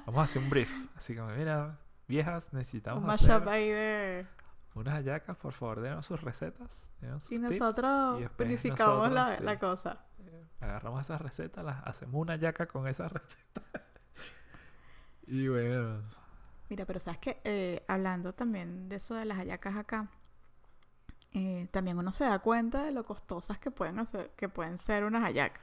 Vamos 0.07 0.21
a 0.21 0.25
hacer 0.25 0.43
un 0.43 0.51
brief. 0.51 0.71
Así 0.97 1.15
como, 1.17 1.29
mira, 1.31 1.79
viejas, 2.07 2.53
necesitamos 2.53 3.03
Un 3.05 3.11
hacer 3.11 3.49
ahí 3.49 3.69
de... 3.71 4.27
unas 4.75 4.95
hallacas. 4.95 5.37
Por 5.37 5.53
favor, 5.53 5.81
denos 5.81 6.05
sus 6.07 6.21
recetas. 6.23 6.91
denos 7.01 7.23
sus 7.25 7.33
Y 7.33 7.37
tips, 7.41 7.59
nosotros 7.61 8.19
y 8.19 8.23
después 8.23 8.49
unificamos 8.49 9.13
la, 9.13 9.39
la 9.41 9.59
cosa. 9.59 10.05
eh, 10.27 10.45
Agarramos 10.61 11.01
esas 11.03 11.21
recetas, 11.21 11.65
las 11.65 11.87
hacemos 11.87 12.21
una 12.21 12.35
hallaca 12.35 12.67
con 12.67 12.87
esas 12.89 13.11
recetas. 13.13 13.65
y 15.27 15.49
bueno, 15.49 16.03
Mira, 16.71 16.85
pero 16.85 17.01
sabes 17.01 17.19
que 17.21 17.83
hablando 17.89 18.33
también 18.35 18.89
de 18.91 18.97
eso 18.97 19.15
de 19.15 19.25
las 19.25 19.39
hallacas 19.39 19.77
acá, 19.77 20.09
eh, 21.33 21.69
también 21.71 21.99
uno 21.99 22.13
se 22.13 22.25
da 22.25 22.39
cuenta 22.39 22.85
de 22.85 22.93
lo 22.93 23.05
costosas 23.05 23.59
que 23.59 23.71
pueden 23.71 23.99
hacer, 23.99 24.31
que 24.37 24.49
pueden 24.49 24.79
ser 24.79 25.05
unas 25.05 25.23
hallacas. 25.23 25.63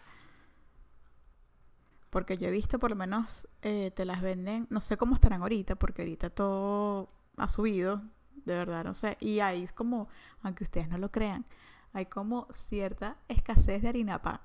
Porque 2.10 2.38
yo 2.38 2.48
he 2.48 2.52
visto, 2.52 2.80
por 2.80 2.92
lo 2.92 2.96
menos, 2.96 3.48
eh, 3.62 3.92
te 3.96 4.06
las 4.06 4.22
venden, 4.22 4.68
no 4.70 4.80
sé 4.82 4.98
cómo 4.98 5.16
estarán 5.16 5.42
ahorita, 5.42 5.76
porque 5.76 6.04
ahorita 6.04 6.30
todo 6.30 7.08
ha 7.38 7.48
subido, 7.50 8.02
de 8.46 8.56
verdad, 8.56 8.84
no 8.86 8.94
sé. 8.94 9.18
Y 9.20 9.40
hay 9.42 9.64
es 9.64 9.74
como, 9.74 10.08
aunque 10.42 10.64
ustedes 10.64 10.88
no 10.90 10.98
lo 10.98 11.12
crean, 11.12 11.46
hay 11.94 12.06
como 12.06 12.48
cierta 12.52 13.18
escasez 13.28 13.82
de 13.82 13.90
harina 13.90 14.22
pan. 14.22 14.40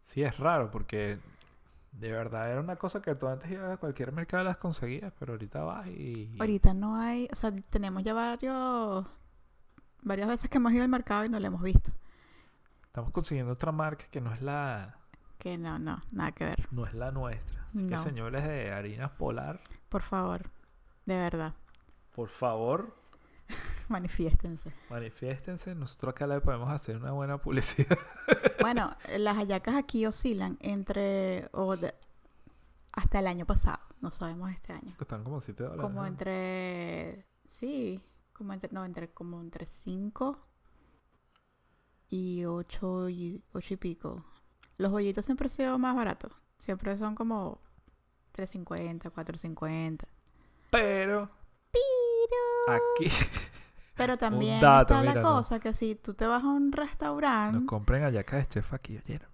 sí 0.00 0.22
es 0.22 0.36
raro 0.38 0.70
porque 0.70 1.18
de 1.98 2.12
verdad 2.12 2.50
era 2.50 2.60
una 2.60 2.76
cosa 2.76 3.00
que 3.00 3.14
tú 3.14 3.28
antes 3.28 3.50
ibas 3.50 3.70
a 3.70 3.76
cualquier 3.76 4.12
mercado 4.12 4.42
y 4.42 4.46
las 4.46 4.56
conseguías, 4.56 5.12
pero 5.18 5.32
ahorita 5.34 5.62
vas 5.62 5.86
y... 5.86 6.36
Ahorita 6.40 6.74
no 6.74 6.96
hay, 6.96 7.28
o 7.32 7.36
sea, 7.36 7.52
tenemos 7.70 8.02
ya 8.02 8.14
varios, 8.14 9.06
varias 10.02 10.28
veces 10.28 10.50
que 10.50 10.58
hemos 10.58 10.72
ido 10.72 10.82
al 10.82 10.88
mercado 10.88 11.24
y 11.24 11.28
no 11.28 11.38
lo 11.38 11.46
hemos 11.46 11.62
visto. 11.62 11.92
Estamos 12.86 13.10
consiguiendo 13.12 13.52
otra 13.52 13.72
marca 13.72 14.06
que 14.10 14.20
no 14.20 14.32
es 14.32 14.42
la, 14.42 14.96
Que 15.38 15.56
no, 15.56 15.78
no, 15.78 16.00
nada 16.10 16.32
que 16.32 16.44
ver. 16.44 16.68
no 16.70 16.86
es 16.86 16.94
la 16.94 17.10
nuestra. 17.10 17.64
Así 17.68 17.86
que 17.86 17.98
señores 17.98 18.44
de 18.44 18.72
harinas 18.72 19.10
polar, 19.12 19.60
Por 19.88 20.02
favor, 20.02 20.50
de 21.06 21.16
verdad, 21.16 21.54
por 22.14 22.28
favor, 22.28 22.94
manifiéstense. 23.90 24.72
manifiéstense. 24.90 25.74
Nosotros 25.74 26.10
acá 26.12 26.26
le 26.26 26.40
podemos 26.40 26.70
hacer 26.72 26.96
una 26.96 27.12
buena 27.12 27.38
publicidad. 27.38 27.98
Bueno, 28.60 28.96
las 29.18 29.36
hallacas 29.36 29.74
aquí 29.74 30.06
oscilan 30.06 30.56
entre, 30.60 31.48
o 31.52 31.76
de- 31.76 31.94
hasta 32.94 33.18
el 33.18 33.26
año 33.26 33.44
pasado, 33.44 33.80
no 34.00 34.10
sabemos 34.10 34.50
este 34.52 34.72
año. 34.72 34.90
Costaron 34.96 35.22
como 35.22 35.40
7 35.42 35.62
dólares. 35.64 35.82
Como 35.82 36.00
¿no? 36.00 36.06
entre, 36.06 37.26
sí, 37.46 38.00
como 38.32 38.54
entre, 38.54 38.72
no, 38.72 38.84
entre, 38.86 39.10
como 39.10 39.40
entre 39.42 39.66
5 39.66 40.38
y 42.08 42.44
8 42.46 43.08
y, 43.10 43.42
ocho 43.52 43.74
y 43.74 43.76
pico. 43.76 44.24
Los 44.78 44.90
bollitos 44.90 45.26
siempre 45.26 45.46
han 45.46 45.50
sido 45.54 45.78
más 45.78 45.94
baratos, 45.94 46.32
siempre 46.58 46.96
son 46.96 47.14
como 47.14 47.60
3.50, 48.34 49.12
4.50. 49.12 50.06
Pero 50.70 51.30
Pero... 51.70 52.76
aquí 52.76 53.06
Pero 53.96 54.16
también 54.18 54.60
dato, 54.60 54.94
está 54.94 55.02
la 55.02 55.10
mira, 55.10 55.22
no. 55.22 55.28
cosa 55.36 55.60
que 55.60 55.72
si 55.74 55.94
tú 55.94 56.14
te 56.14 56.26
vas 56.26 56.42
a 56.42 56.48
un 56.48 56.72
restaurante, 56.72 57.58
nos 57.58 57.64
compren 57.66 58.02
hallacas 58.02 58.40
de 58.40 58.46
chef 58.48 58.72
aquí, 58.74 58.96
¿oyeron? 58.98 59.28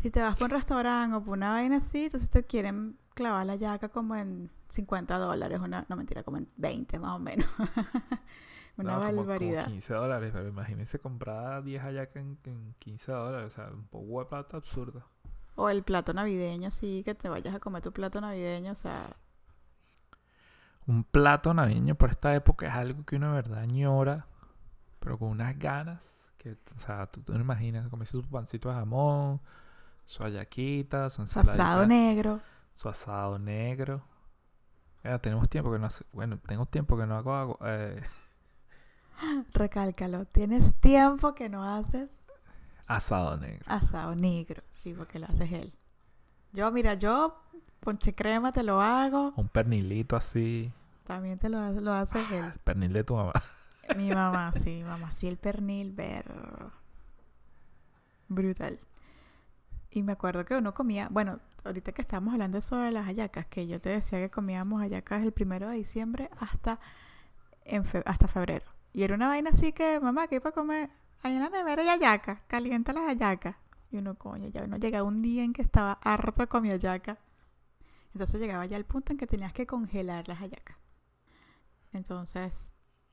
si 0.00 0.10
te 0.10 0.20
vas 0.20 0.38
por 0.38 0.46
un 0.46 0.50
restaurante 0.56 1.16
o 1.16 1.22
por 1.24 1.36
una 1.38 1.50
vaina 1.52 1.76
así, 1.78 2.04
entonces 2.06 2.30
te 2.30 2.44
quieren 2.44 2.98
clavar 3.14 3.46
la 3.46 3.56
yaca 3.56 3.88
como 3.88 4.14
en 4.16 4.50
50 4.68 5.16
dólares, 5.18 5.60
una, 5.60 5.86
no 5.88 5.96
mentira, 5.96 6.22
como 6.22 6.36
en 6.38 6.48
20 6.56 6.98
más 6.98 7.12
o 7.12 7.18
menos. 7.18 7.46
una 8.76 8.98
No, 8.98 9.00
como- 9.06 9.24
como 9.24 9.24
barbaridad. 9.28 9.64
15 9.64 9.94
dólares, 9.94 10.30
pero 10.32 10.48
imagínense 10.48 10.98
comprar 10.98 11.62
10 11.64 11.82
hallacas 11.82 12.16
en, 12.16 12.38
en 12.44 12.74
15 12.78 13.12
dólares. 13.12 13.46
O 13.46 13.50
sea, 13.56 13.68
un 13.72 13.86
poco 13.86 14.20
de 14.20 14.26
plata 14.26 14.56
absurda. 14.56 15.06
O 15.56 15.68
el 15.68 15.82
plato 15.84 16.12
navideño, 16.12 16.70
sí, 16.70 17.02
que 17.04 17.14
te 17.14 17.28
vayas 17.28 17.54
a 17.54 17.60
comer 17.60 17.82
tu 17.82 17.92
plato 17.92 18.20
navideño, 18.20 18.72
o 18.72 18.74
sea, 18.74 19.16
Un 20.86 21.04
plato 21.04 21.54
navideño 21.54 21.94
por 21.94 22.10
esta 22.10 22.34
época 22.34 22.66
es 22.66 22.74
algo 22.74 23.04
que 23.04 23.16
uno 23.16 23.28
de 23.28 23.34
verdad 23.34 23.60
añora, 23.60 24.26
pero 25.00 25.18
con 25.18 25.28
unas 25.30 25.58
ganas. 25.58 26.28
Que, 26.38 26.52
o 26.52 26.78
sea, 26.78 27.06
tú, 27.06 27.22
tú 27.22 27.32
no 27.32 27.40
imaginas 27.40 27.88
comerse 27.88 28.12
su 28.12 28.22
pancito 28.22 28.68
de 28.68 28.74
jamón, 28.74 29.40
su 30.04 30.22
hallaquita, 30.22 31.08
su 31.10 31.26
su 31.26 31.40
asado 31.40 31.86
negro. 31.86 32.40
su 32.74 32.88
asado 32.88 33.38
negro. 33.38 34.02
Ya, 35.02 35.18
tenemos 35.18 35.48
tiempo 35.48 35.70
que 35.72 35.78
no 35.78 35.86
hace, 35.86 36.04
bueno, 36.12 36.38
tengo 36.38 36.66
tiempo 36.66 36.96
que 36.96 37.06
no 37.06 37.16
hago, 37.16 37.34
hago, 37.34 37.58
eh, 37.64 38.02
Recálcalo, 39.52 40.24
tienes 40.26 40.74
tiempo 40.80 41.34
que 41.34 41.48
no 41.48 41.62
haces 41.62 42.26
asado 42.86 43.36
negro. 43.36 43.64
asado 43.66 44.14
negro, 44.14 44.62
sí, 44.70 44.94
porque 44.94 45.18
lo 45.18 45.26
haces 45.26 45.52
él. 45.52 45.74
Yo, 46.52 46.70
mira, 46.72 46.94
yo 46.94 47.43
ponche 47.84 48.14
crema 48.14 48.52
te 48.52 48.62
lo 48.62 48.80
hago, 48.80 49.32
Un 49.36 49.48
pernilito 49.48 50.16
así, 50.16 50.72
también 51.06 51.38
te 51.38 51.48
lo, 51.48 51.60
lo 51.80 51.92
haces 51.92 52.30
él. 52.32 52.44
el 52.46 52.58
pernil 52.60 52.92
de 52.92 53.04
tu 53.04 53.14
mamá. 53.14 53.32
Mi 53.96 54.08
mamá, 54.10 54.52
sí, 54.62 54.76
mi 54.78 54.84
mamá, 54.84 55.12
sí, 55.12 55.26
el 55.28 55.36
pernil, 55.36 55.92
ver. 55.92 56.24
Brutal. 58.28 58.78
Y 59.90 60.02
me 60.02 60.12
acuerdo 60.12 60.44
que 60.44 60.56
uno 60.56 60.74
comía, 60.74 61.08
bueno, 61.10 61.38
ahorita 61.64 61.92
que 61.92 62.02
estábamos 62.02 62.32
hablando 62.34 62.60
sobre 62.60 62.90
las 62.90 63.06
hallacas, 63.06 63.46
que 63.46 63.66
yo 63.66 63.80
te 63.80 63.90
decía 63.90 64.18
que 64.18 64.30
comíamos 64.30 64.80
hallacas 64.80 65.22
el 65.22 65.32
primero 65.32 65.68
de 65.68 65.76
diciembre 65.76 66.30
hasta, 66.40 66.80
en 67.64 67.84
fe- 67.84 68.02
hasta 68.06 68.26
febrero. 68.26 68.64
Y 68.92 69.02
era 69.02 69.14
una 69.14 69.28
vaina 69.28 69.50
así 69.50 69.72
que, 69.72 70.00
mamá, 70.00 70.26
¿qué 70.28 70.40
para 70.40 70.54
comer? 70.54 70.90
Ahí 71.22 71.34
en 71.34 71.40
la 71.40 71.50
nevera 71.50 71.82
hay 71.82 71.88
hallacas, 71.88 72.40
calienta 72.48 72.92
las 72.92 73.04
hallacas. 73.06 73.56
Y 73.90 73.98
uno, 73.98 74.14
coño, 74.16 74.48
ya 74.48 74.64
uno 74.64 74.76
llegaba 74.78 75.04
un 75.06 75.22
día 75.22 75.44
en 75.44 75.52
que 75.52 75.62
estaba 75.62 75.92
harto 76.02 76.48
con 76.48 76.62
mi 76.62 76.70
hallaca. 76.70 77.18
Entonces 78.14 78.40
llegaba 78.40 78.64
ya 78.66 78.76
el 78.76 78.84
punto 78.84 79.12
en 79.12 79.18
que 79.18 79.26
tenías 79.26 79.52
que 79.52 79.66
congelar 79.66 80.28
las 80.28 80.38
hallacas. 80.38 80.76
Entonces, 81.92 82.72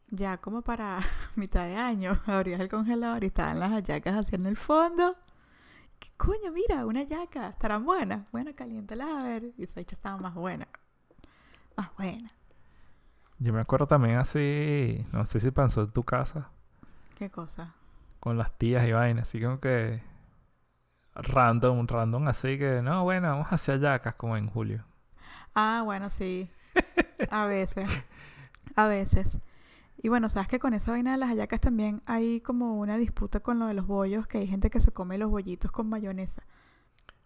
ya 0.10 0.38
como 0.38 0.62
para 0.62 1.02
mitad 1.36 1.66
de 1.68 1.76
año, 1.76 2.20
abrías 2.28 2.60
el 2.62 2.70
congelador 2.70 3.24
y 3.24 3.28
estaban 3.28 3.60
las 3.60 3.72
hallacas 3.72 4.16
así 4.16 4.36
en 4.36 4.46
el 4.46 4.58
fondo. 4.58 5.16
¿Qué 6.00 6.10
coño? 6.18 6.52
Mira, 6.52 6.86
una 6.86 7.02
hallaca. 7.02 7.50
¿Estarán 7.50 7.86
buenas? 7.86 8.32
Bueno, 8.32 8.52
caliéntalas 8.56 9.08
a 9.10 9.24
ver. 9.24 9.54
Y 9.58 9.64
esa 9.64 9.80
hecha 9.82 9.96
estaba 9.96 10.18
más 10.18 10.34
buena. 10.36 10.68
Más 11.78 11.96
buena. 11.96 12.32
Yo 13.40 13.54
me 13.54 13.62
acuerdo 13.62 13.88
también 13.88 14.18
así, 14.18 15.06
no 15.12 15.26
sé 15.26 15.40
si 15.40 15.52
pasó 15.52 15.82
en 15.82 15.92
tu 15.92 16.04
casa, 16.04 16.52
¿Qué 17.16 17.30
cosa? 17.32 17.76
con 18.20 18.38
las 18.38 18.58
tías 18.58 18.88
y 18.88 18.92
vainas, 18.92 19.28
así 19.28 19.42
como 19.42 19.60
que 19.60 20.02
random, 21.16 21.86
random 21.88 22.28
así 22.28 22.58
que, 22.60 22.82
no, 22.82 23.04
bueno, 23.04 23.30
vamos 23.30 23.48
hacia 23.52 23.74
hallacas 23.76 24.16
como 24.16 24.38
en 24.38 24.48
julio. 24.48 24.86
Ah, 25.56 25.82
bueno, 25.86 26.10
sí. 26.10 26.50
A 27.30 27.46
veces. 27.46 27.90
A 28.76 28.88
veces. 28.88 29.40
Y 30.04 30.10
bueno, 30.10 30.30
sabes 30.30 30.48
que 30.48 30.60
con 30.60 30.74
esa 30.74 30.92
vaina 30.92 31.12
de 31.12 31.18
las 31.18 31.30
hallacas 31.30 31.60
también 31.62 32.02
hay 32.06 32.42
como 32.42 32.80
una 32.80 32.98
disputa 32.98 33.40
con 33.42 33.60
lo 33.60 33.68
de 33.68 33.74
los 33.76 33.86
bollos, 33.86 34.26
que 34.28 34.40
hay 34.40 34.48
gente 34.48 34.70
que 34.70 34.80
se 34.80 34.92
come 34.92 35.18
los 35.18 35.30
bollitos 35.30 35.72
con 35.72 35.90
mayonesa. 35.90 36.42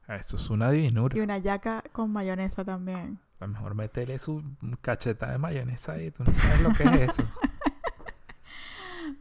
Eso 0.08 0.36
es 0.36 0.50
una 0.50 0.70
divinura. 0.72 1.18
Y 1.18 1.22
una 1.22 1.36
hallaca 1.36 1.84
con 1.92 2.12
mayonesa 2.12 2.66
también. 2.66 3.20
A 3.40 3.46
lo 3.48 3.54
mejor 3.54 3.76
métele 3.76 4.18
su 4.18 4.44
cacheta 4.82 5.32
de 5.32 5.38
mayonesa 5.38 5.94
ahí, 5.94 6.12
tú 6.12 6.24
no 6.24 6.34
sabes 6.34 6.62
lo 6.62 6.74
que 6.74 6.84
es 6.84 7.12
eso. 7.12 7.24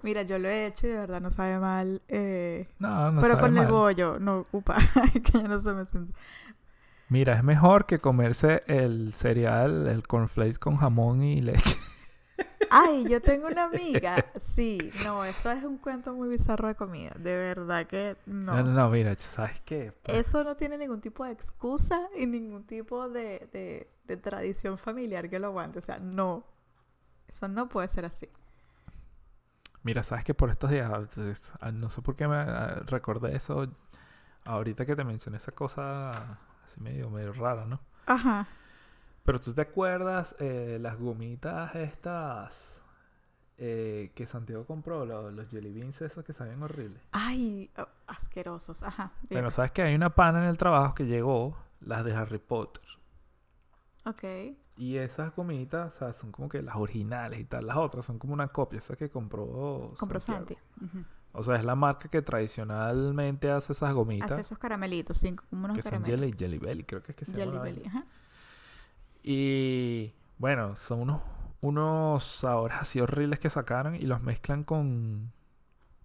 Mira, 0.03 0.23
yo 0.23 0.39
lo 0.39 0.49
he 0.49 0.67
hecho 0.67 0.87
y 0.87 0.91
de 0.91 0.97
verdad 0.99 1.21
no 1.21 1.31
sabe 1.31 1.59
mal. 1.59 2.03
eh, 2.09 2.69
No, 2.79 3.11
no 3.13 3.21
pero 3.21 3.35
sabe 3.37 3.49
con 3.49 3.59
el 3.59 3.67
bollo, 3.67 4.19
no, 4.19 4.47
upa, 4.53 4.77
que 5.13 5.33
ya 5.39 5.49
no 5.49 5.61
se 5.61 5.73
me 5.73 5.85
siente. 5.87 6.13
Mira, 7.15 7.35
es 7.37 7.45
mejor 7.45 7.87
que 7.87 8.01
comerse 8.01 8.65
el 8.67 9.13
cereal, 9.15 9.87
el 9.87 10.03
cornflakes 10.03 10.59
con 10.59 10.77
jamón 10.79 11.23
y 11.23 11.41
leche. 11.43 11.79
Ay, 12.71 13.07
yo 13.09 13.23
tengo 13.23 13.47
una 13.49 13.65
amiga. 13.65 14.25
Sí, 14.37 14.91
no, 15.05 15.25
eso 15.25 15.51
es 15.51 15.65
un 15.65 15.79
cuento 15.79 16.15
muy 16.15 16.29
bizarro 16.29 16.69
de 16.69 16.75
comida. 16.75 17.11
De 17.19 17.37
verdad 17.37 17.87
que 17.87 18.17
No, 18.27 18.63
no, 18.63 18.63
no. 18.63 18.73
no, 18.73 18.91
mira, 18.91 19.15
¿sabes 19.19 19.61
qué? 19.63 19.93
Eso 20.07 20.45
no 20.45 20.57
tiene 20.57 20.79
ningún 20.79 21.01
tipo 21.01 21.25
de 21.25 21.33
excusa 21.33 22.09
y 22.17 22.27
ningún 22.27 22.65
tipo 22.67 23.09
de, 23.09 23.49
de, 23.53 23.89
de 24.05 24.17
tradición 24.17 24.79
familiar 24.79 25.29
que 25.31 25.39
lo 25.39 25.49
aguante. 25.49 25.79
O 25.79 25.83
sea, 25.83 25.99
no. 25.99 26.45
Eso 27.29 27.49
no 27.49 27.69
puede 27.69 27.89
ser 27.89 28.05
así. 28.07 28.29
Mira, 29.83 30.03
sabes 30.03 30.25
que 30.25 30.35
por 30.35 30.51
estos 30.51 30.71
días, 30.71 30.91
no 31.75 31.91
sé 31.91 32.03
por 32.03 32.17
qué 32.17 32.27
me 32.27 32.45
recordé 32.87 33.37
eso, 33.37 33.69
ahorita 34.45 34.87
que 34.87 34.97
te 34.97 35.05
mencioné 35.05 35.39
esa 35.39 35.53
cosa 35.53 36.39
así 36.65 36.81
medio, 36.81 37.11
medio 37.11 37.33
rara, 37.33 37.65
¿no? 37.67 37.81
Ajá. 38.07 38.47
Pero 39.25 39.41
tú 39.41 39.55
te 39.55 39.63
acuerdas 39.63 40.37
eh, 40.39 40.79
las 40.81 40.99
gomitas 40.99 41.75
estas 41.75 42.83
eh, 43.57 44.11
que 44.15 44.27
Santiago 44.27 44.67
compró, 44.67 45.07
lo- 45.07 45.31
los, 45.31 45.49
jelly 45.49 45.73
beans 45.73 46.03
esos 46.03 46.25
que 46.25 46.33
sabían 46.33 46.63
horribles. 46.63 47.01
Ay, 47.13 47.71
oh, 47.79 47.87
asquerosos. 48.07 48.83
Ajá. 48.83 49.13
dime. 49.23 49.37
Bueno, 49.37 49.51
sabes 49.51 49.71
que 49.73 49.83
hay 49.83 49.95
una 49.95 50.11
pana 50.11 50.43
en 50.43 50.49
el 50.51 50.59
trabajo 50.59 50.95
que 50.95 51.07
llegó, 51.07 51.57
las 51.81 52.05
de 52.05 52.15
Harry 52.15 52.39
Potter. 52.39 52.83
Ok. 54.05 54.25
Y 54.77 54.97
esas 54.97 55.35
gomitas, 55.35 55.95
o 55.95 55.99
sea, 55.99 56.13
son 56.13 56.33
como 56.33 56.49
que 56.49 56.61
las 56.61 56.77
originales 56.77 57.39
y 57.41 57.45
tal. 57.45 57.67
Las 57.67 57.77
otras 57.77 58.05
son 58.05 58.19
como 58.19 58.35
una 58.35 58.49
copia, 58.49 58.79
esas 58.79 58.99
que 58.99 59.09
compró 59.09 59.95
Compró 59.97 60.19
Santiago. 60.21 60.61
Santi. 60.81 61.07
O 61.35 61.43
sea, 61.43 61.57
es 61.57 61.65
la 61.65 61.75
marca 61.75 62.09
que 62.09 62.23
tradicionalmente 62.23 63.51
hace 63.51 63.73
esas 63.75 63.93
gomitas. 63.95 64.37
Hace 64.37 64.41
esos 64.41 64.59
caramelitos, 64.59 65.19
sí, 65.19 65.35
como 65.37 65.67
unos 65.67 65.79
que 65.81 65.83
son. 65.83 66.05
Jelly, 66.05 66.33
Jelly 66.37 66.59
Belly, 66.59 66.85
creo 66.85 67.03
que 67.03 67.13
es 67.13 67.17
que 67.17 67.25
se 67.25 67.39
llama 67.39 67.53
Jelly 67.53 67.59
Belly, 67.59 67.85
ajá. 67.87 68.07
Y 69.23 70.13
bueno, 70.39 70.77
son 70.77 71.01
unos, 71.01 71.21
unos 71.61 72.25
sabores 72.25 72.77
así 72.81 73.01
horribles 73.01 73.41
que 73.41 73.51
sacaron 73.51 73.95
y 73.97 74.03
los 74.03 74.21
mezclan 74.23 74.65
con, 74.65 75.33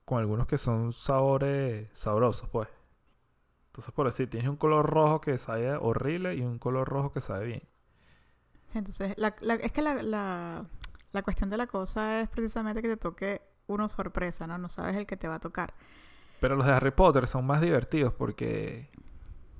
con 0.06 0.20
algunos 0.20 0.48
que 0.48 0.58
son 0.58 0.94
sabores 0.94 1.90
sabrosos, 1.94 2.50
pues. 2.50 2.70
Entonces, 3.72 3.92
por 3.96 4.06
decir, 4.06 4.30
tienes 4.30 4.48
un 4.50 4.58
color 4.58 4.86
rojo 4.88 5.22
que 5.22 5.38
sabe 5.40 5.74
horrible 5.76 6.36
y 6.36 6.42
un 6.42 6.60
color 6.60 6.88
rojo 6.88 7.12
que 7.12 7.20
sabe 7.22 7.46
bien. 7.48 7.64
Sí, 8.72 8.78
entonces, 8.78 9.14
la, 9.18 9.36
la- 9.42 9.56
es 9.56 9.72
que 9.72 9.82
la, 9.82 10.02
la, 10.04 10.66
la 11.12 11.22
cuestión 11.24 11.50
de 11.50 11.58
la 11.58 11.68
cosa 11.68 12.22
es 12.22 12.30
precisamente 12.30 12.82
que 12.82 12.88
te 12.90 12.98
toque 12.98 13.42
uno 13.70 13.88
sorpresa, 13.88 14.48
¿no? 14.48 14.58
No 14.58 14.68
sabes 14.68 14.98
el 14.98 15.06
que 15.06 15.16
te 15.16 15.28
va 15.28 15.36
a 15.36 15.40
tocar. 15.40 15.74
Pero 16.40 16.56
los 16.56 16.66
de 16.66 16.74
Harry 16.74 16.92
Potter 16.92 17.28
son 17.28 17.46
más 17.46 17.62
divertidos 17.62 18.14
porque, 18.14 18.90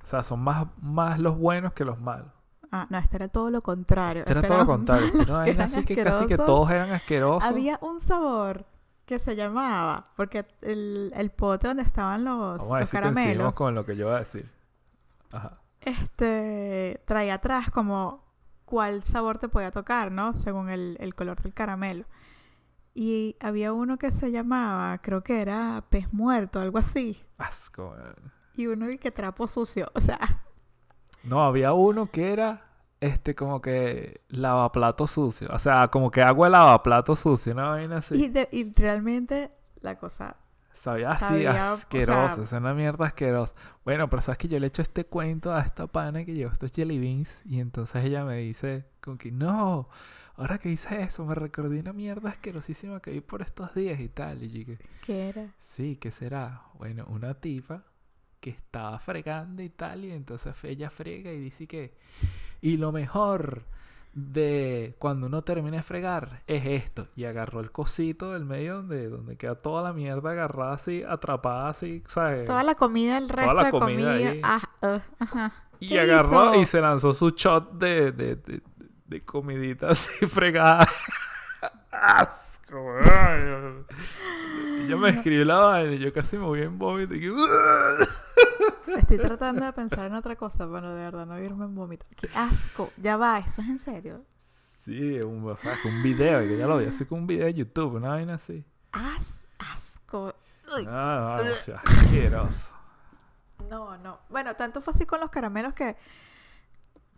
o 0.04 0.06
sea, 0.06 0.24
son 0.24 0.40
más, 0.42 0.68
más 0.82 1.20
los 1.20 1.38
buenos 1.38 1.74
que 1.74 1.86
los 1.86 2.00
malos. 2.00 2.32
Ah, 2.72 2.88
no, 2.90 2.98
este 2.98 3.16
era 3.18 3.28
todo 3.28 3.50
lo 3.50 3.62
contrario. 3.62 4.24
Era 4.28 4.42
este 4.42 4.48
todo 4.48 4.60
lo 4.60 4.66
contrario. 4.66 5.10
Era 5.14 5.34
vaina 5.34 5.52
eran 5.52 5.62
así 5.62 5.86
que 5.86 5.96
casi 6.04 6.26
que 6.26 6.38
todos 6.38 6.70
eran 6.70 6.92
asquerosos. 6.92 7.50
Había 7.50 7.80
un 7.82 8.00
sabor 8.00 8.66
que 9.06 9.18
se 9.20 9.36
llamaba, 9.36 10.12
porque 10.16 10.46
el, 10.62 11.12
el 11.16 11.32
pote 11.32 11.68
donde 11.68 11.84
estaban 11.84 12.24
los, 12.24 12.60
Vamos 12.60 12.72
a 12.74 12.80
los 12.82 12.90
caramelos, 12.92 13.54
con 13.54 13.74
lo 13.74 13.86
que 13.86 13.96
yo 13.96 14.08
voy 14.08 14.16
a 14.16 14.20
decir. 14.20 14.50
Ajá. 15.32 15.60
este, 15.82 17.04
traía 17.06 17.36
atrás 17.36 17.70
como 17.70 18.24
cuál 18.66 19.04
sabor 19.04 19.40
te 19.40 19.50
podía 19.50 19.72
tocar, 19.72 20.12
¿no? 20.12 20.34
Según 20.34 20.70
el, 20.70 20.96
el 21.00 21.16
color 21.16 21.42
del 21.42 21.54
caramelo. 21.54 22.06
Y 22.94 23.36
había 23.40 23.72
uno 23.74 23.98
que 23.98 24.12
se 24.12 24.32
llamaba, 24.32 24.98
creo 25.02 25.24
que 25.24 25.42
era 25.42 25.84
pez 25.90 26.12
muerto, 26.12 26.60
algo 26.60 26.78
así. 26.80 27.24
Asco. 27.38 27.96
Y 28.56 28.68
uno 28.68 28.90
y 28.90 28.98
que 28.98 29.12
trapo 29.12 29.48
sucio. 29.48 29.90
O 29.96 30.02
sea, 30.02 30.20
No, 31.24 31.44
había 31.44 31.74
uno 31.74 32.10
que 32.12 32.34
era 32.34 32.66
este 33.02 33.36
como 33.36 33.62
que 33.62 34.22
lavaplato 34.30 35.08
sucio. 35.08 35.48
O 35.54 35.60
sea, 35.60 35.88
como 35.88 36.12
que 36.12 36.22
agua 36.22 36.48
de 36.48 36.52
lavaplato 36.52 37.16
sucio, 37.16 37.54
una 37.54 37.70
vaina 37.70 37.98
así. 37.98 38.16
y, 38.16 38.28
de- 38.28 38.50
y 38.52 38.74
realmente 38.74 39.52
la 39.82 39.98
cosa. 39.98 40.36
Sabía 40.74 41.12
así 41.12 41.26
sabía, 41.26 41.52
o 41.52 41.74
asqueroso, 41.76 42.36
sea- 42.36 42.44
es 42.44 42.52
una 42.54 42.74
mierda 42.74 43.06
asquerosa. 43.06 43.54
Bueno, 43.84 44.10
pero 44.10 44.22
sabes 44.22 44.38
que 44.38 44.48
yo 44.48 44.60
le 44.60 44.68
echo 44.68 44.82
este 44.82 45.06
cuento 45.06 45.54
a 45.54 45.62
esta 45.62 45.88
pana 45.88 46.24
que 46.26 46.34
llevó 46.34 46.52
estos 46.54 46.72
jelly 46.72 47.00
beans 47.00 47.40
y 47.46 47.60
entonces 47.60 48.04
ella 48.06 48.24
me 48.24 48.38
dice 48.38 48.86
como 49.02 49.18
que 49.18 49.30
no, 49.32 49.90
ahora 50.40 50.58
que 50.58 50.70
hice 50.70 51.02
eso 51.04 51.26
me 51.26 51.36
recordé 51.36 51.80
una 51.80 51.94
mierda 51.94 52.30
asquerosísima 52.30 53.00
que 53.02 53.12
vi 53.12 53.22
por 53.22 53.42
estos 53.42 53.74
días 53.76 54.00
y 54.00 54.10
tal. 54.10 54.44
Y 54.44 54.48
dije, 54.48 54.78
¿Qué 55.06 55.30
era? 55.30 55.54
sí, 55.60 55.98
¿qué 55.98 56.12
será? 56.12 56.64
Bueno, 56.76 57.06
una 57.10 57.34
tipa 57.36 57.84
que 58.40 58.52
estaba 58.52 58.98
fregando 59.00 59.62
y 59.62 59.70
tal 59.70 60.06
y 60.06 60.12
entonces 60.12 60.56
ella 60.64 60.90
frega 60.90 61.32
y 61.32 61.40
dice 61.40 61.68
que 61.68 61.94
y 62.62 62.78
lo 62.78 62.92
mejor 62.94 63.66
de 64.14 64.96
cuando 64.98 65.28
uno 65.28 65.44
termina 65.44 65.78
de 65.78 65.84
fregar 65.84 66.42
es 66.48 66.66
esto. 66.66 67.08
Y 67.16 67.26
agarró 67.26 67.60
el 67.60 67.72
cosito 67.72 68.34
del 68.34 68.46
medio 68.46 68.78
donde, 68.78 69.08
donde 69.10 69.38
queda 69.38 69.56
toda 69.56 69.84
la 69.84 69.94
mierda 69.94 70.32
agarrada 70.32 70.74
así, 70.74 71.04
atrapada 71.08 71.70
así, 71.70 72.04
¿sabes? 72.08 72.48
Toda 72.48 72.64
la 72.64 72.76
comida, 72.76 73.18
el 73.18 73.30
resto 73.30 73.54
la 73.54 73.64
de 73.66 73.72
comida 73.72 74.14
comida. 74.14 74.30
ahí. 74.30 74.42
ah, 74.44 74.62
ah, 74.82 75.02
ajá. 75.20 75.54
y 75.80 75.90
¿qué 75.90 76.00
agarró 76.00 76.54
hizo? 76.54 76.62
y 76.62 76.66
se 76.66 76.82
lanzó 76.82 77.14
su 77.14 77.30
shot 77.30 77.74
de, 77.74 78.12
de, 78.12 78.36
de, 78.36 78.62
de 79.10 79.22
comidita 79.22 79.90
así 79.90 80.26
fregada. 80.28 80.88
¡Asco! 81.92 82.76
weón! 82.80 83.86
Y 84.84 84.88
Yo 84.88 84.98
me 84.98 85.10
escribí 85.10 85.44
la 85.44 85.58
vaina 85.58 85.94
y 85.94 86.00
yo 86.00 86.14
casi 86.14 86.38
me 86.38 86.44
voy 86.46 86.62
en 86.62 86.78
vómito. 86.78 87.16
y 87.16 87.26
Estoy 88.98 89.18
tratando 89.18 89.66
de 89.66 89.74
pensar 89.74 90.06
en 90.06 90.14
otra 90.14 90.36
cosa, 90.36 90.70
pero 90.72 90.94
de 90.94 91.04
verdad 91.04 91.26
no 91.26 91.40
irme 91.40 91.66
en 91.66 91.76
vómito. 91.76 92.06
¡Qué 92.16 92.30
asco! 92.36 92.92
Ya 92.98 93.18
va, 93.18 93.40
¿eso 93.40 93.62
es 93.62 93.68
en 93.68 93.80
serio? 93.80 94.24
Sí, 94.86 95.20
un, 95.22 95.48
o 95.50 95.56
sea, 95.58 95.76
que 95.82 95.88
un 95.88 96.02
video, 96.02 96.40
que 96.40 96.58
ya 96.58 96.68
lo 96.68 96.78
vi 96.78 96.86
así 96.86 97.06
con 97.06 97.20
un 97.20 97.28
video 97.28 97.46
de 97.46 97.54
YouTube, 97.54 97.96
una 97.96 98.10
vaina 98.10 98.36
así. 98.36 98.64
As, 98.92 99.48
asco. 99.58 100.34
Uy, 100.76 100.86
Ah, 100.88 101.36
no, 101.38 101.44
demasiado 101.44 101.80
asqueroso. 101.84 102.74
No, 103.70 103.98
no. 103.98 104.20
Bueno, 104.30 104.56
tanto 104.56 104.82
fue 104.82 104.92
así 104.92 105.06
con 105.06 105.20
los 105.20 105.30
caramelos 105.30 105.74
que 105.74 105.98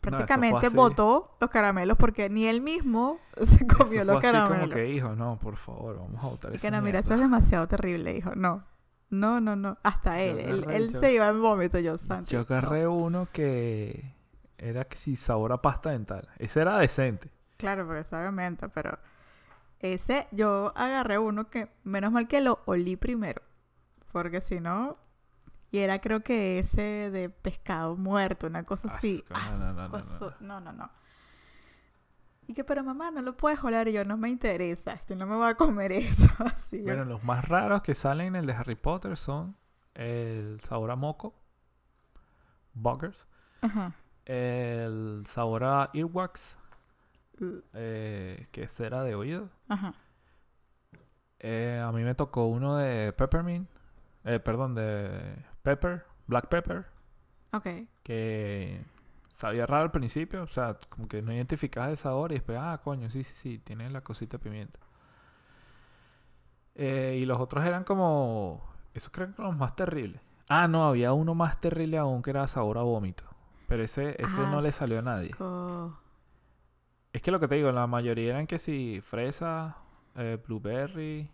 prácticamente 0.02 0.68
así. 0.68 0.76
botó 0.76 1.38
los 1.40 1.50
caramelos 1.50 1.98
porque 1.98 2.30
ni 2.30 2.46
él 2.46 2.62
mismo 2.62 3.20
se 3.42 3.66
comió 3.68 4.02
Eso 4.02 4.06
los 4.06 4.18
así 4.18 4.22
caramelos. 4.24 4.60
como 4.62 4.74
que, 4.74 4.90
hijo, 4.90 5.16
no, 5.16 5.38
por 5.40 5.56
favor, 5.58 5.98
vamos 5.98 6.24
a 6.24 6.58
que 6.58 6.72
no, 6.72 6.82
mira, 6.82 7.00
eso 7.00 7.14
es 7.14 7.20
mierda". 7.20 7.36
demasiado 7.36 7.68
terrible, 7.68 8.16
hijo. 8.18 8.36
No. 8.36 8.64
No, 9.10 9.42
no, 9.42 9.56
no. 9.58 9.78
Hasta 9.84 10.22
él. 10.22 10.40
Él, 10.40 10.64
agarré 10.64 10.76
él 10.78 10.94
yo- 10.94 11.00
se 11.00 11.14
iba 11.14 11.28
en 11.28 11.42
vómito, 11.42 11.80
yo, 11.80 11.98
Santi. 11.98 12.32
Yo 12.32 12.40
no. 12.40 12.46
agarré 12.50 12.88
uno 12.88 13.28
que 13.32 14.16
era 14.58 14.86
que 14.86 14.96
si 14.98 15.16
sabor 15.16 15.52
a 15.52 15.62
pasta 15.62 15.90
dental. 15.92 16.30
Ese 16.38 16.62
era 16.62 16.78
decente. 16.78 17.30
Claro, 17.58 17.86
porque 17.86 18.04
sabe 18.06 18.32
menta, 18.32 18.70
pero 18.70 18.98
ese 19.80 20.28
yo 20.32 20.72
agarré 20.76 21.18
uno 21.20 21.50
que 21.50 21.70
menos 21.84 22.12
mal 22.12 22.28
que 22.28 22.40
lo 22.42 22.60
olí 22.66 22.96
primero, 22.96 23.42
porque 24.12 24.40
si 24.42 24.60
no 24.60 24.98
y 25.72 25.80
era 25.80 26.00
creo 26.00 26.22
que 26.22 26.60
ese 26.60 27.10
de 27.12 27.30
pescado 27.30 27.96
muerto, 27.96 28.48
una 28.48 28.64
cosa 28.64 28.90
así. 28.94 29.24
Asco, 29.30 29.58
no, 29.58 29.74
no, 29.74 29.88
no, 29.88 29.98
no, 30.00 30.34
no, 30.40 30.60
no, 30.62 30.74
no. 30.74 30.92
Y 32.48 32.54
que, 32.54 32.64
pero 32.66 32.84
mamá, 32.84 33.12
no 33.12 33.22
lo 33.22 33.38
puedes 33.38 33.64
oler. 33.64 33.88
Y 33.88 33.94
yo, 33.94 34.04
no 34.04 34.18
me 34.18 34.30
interesa, 34.30 35.00
yo 35.08 35.16
no 35.16 35.26
me 35.26 35.36
voy 35.36 35.48
a 35.50 35.56
comer 35.56 35.92
eso. 35.94 36.30
Así 36.40 36.82
Bueno, 36.82 37.06
los 37.06 37.24
más 37.24 37.48
raros 37.48 37.82
que 37.82 37.96
salen 37.96 38.28
en 38.28 38.36
el 38.36 38.46
de 38.46 38.54
Harry 38.54 38.76
Potter 38.76 39.16
son 39.16 39.56
el 39.94 40.60
sabor 40.62 40.92
a 40.92 40.96
moco, 40.96 41.34
buggers, 42.74 43.28
Ajá. 43.62 43.94
el 44.26 45.24
sabor 45.28 45.64
a 45.64 45.90
earwax, 45.94 46.58
Uh, 47.40 47.60
eh, 47.74 48.48
que 48.52 48.64
es 48.64 48.72
cera 48.72 49.04
de 49.04 49.16
oído. 49.16 49.50
Ajá. 49.68 49.96
Eh, 51.40 51.82
a 51.84 51.92
mí 51.92 52.04
me 52.04 52.14
tocó 52.14 52.46
uno 52.46 52.76
de 52.78 53.14
peppermint, 53.14 53.68
eh, 54.26 54.40
perdón, 54.40 54.76
de 54.76 55.44
pepper, 55.63 56.06
black 56.28 56.47
pepper, 56.47 56.86
Ok. 57.54 57.67
que 58.04 58.84
sabía 59.36 59.65
raro 59.65 59.84
al 59.84 59.91
principio, 59.91 60.43
o 60.43 60.47
sea, 60.47 60.78
como 60.89 61.08
que 61.08 61.21
no 61.21 61.34
identificabas 61.34 61.89
el 61.89 61.97
sabor 61.97 62.32
y 62.32 62.36
después, 62.36 62.58
ah, 62.62 62.80
coño, 62.84 63.10
sí, 63.10 63.24
sí, 63.24 63.34
sí, 63.36 63.60
tiene 63.60 63.89
la 63.89 64.02
cosita 64.02 64.38
de 64.38 64.43
pimienta. 64.43 64.80
Eh, 66.76 67.19
y 67.21 67.26
los 67.26 67.39
otros 67.39 67.65
eran 67.65 67.84
como, 67.84 68.63
esos 68.93 69.12
creo 69.12 69.34
que 69.36 69.41
los 69.41 69.56
más 69.56 69.76
terribles. 69.76 70.21
Ah, 70.47 70.67
no, 70.67 70.86
había 70.88 71.13
uno 71.13 71.36
más 71.36 71.60
terrible 71.60 71.97
aún 71.97 72.21
que 72.21 72.30
era 72.32 72.47
sabor 72.47 72.78
a 72.78 72.82
vómito, 72.82 73.24
pero 73.67 73.84
ese, 73.84 74.15
ese 74.21 74.38
no 74.38 74.62
le 74.62 74.71
salió 74.71 75.00
a 75.00 75.02
nadie. 75.02 75.32
Es 77.13 77.21
que 77.21 77.32
lo 77.32 77.39
que 77.39 77.47
te 77.47 77.56
digo, 77.56 77.71
la 77.71 77.88
mayoría 77.88 78.32
eran 78.32 78.47
que 78.47 78.58
si 78.60 79.02
fresa, 79.02 79.78
eh, 80.15 80.38
blueberry, 80.45 81.30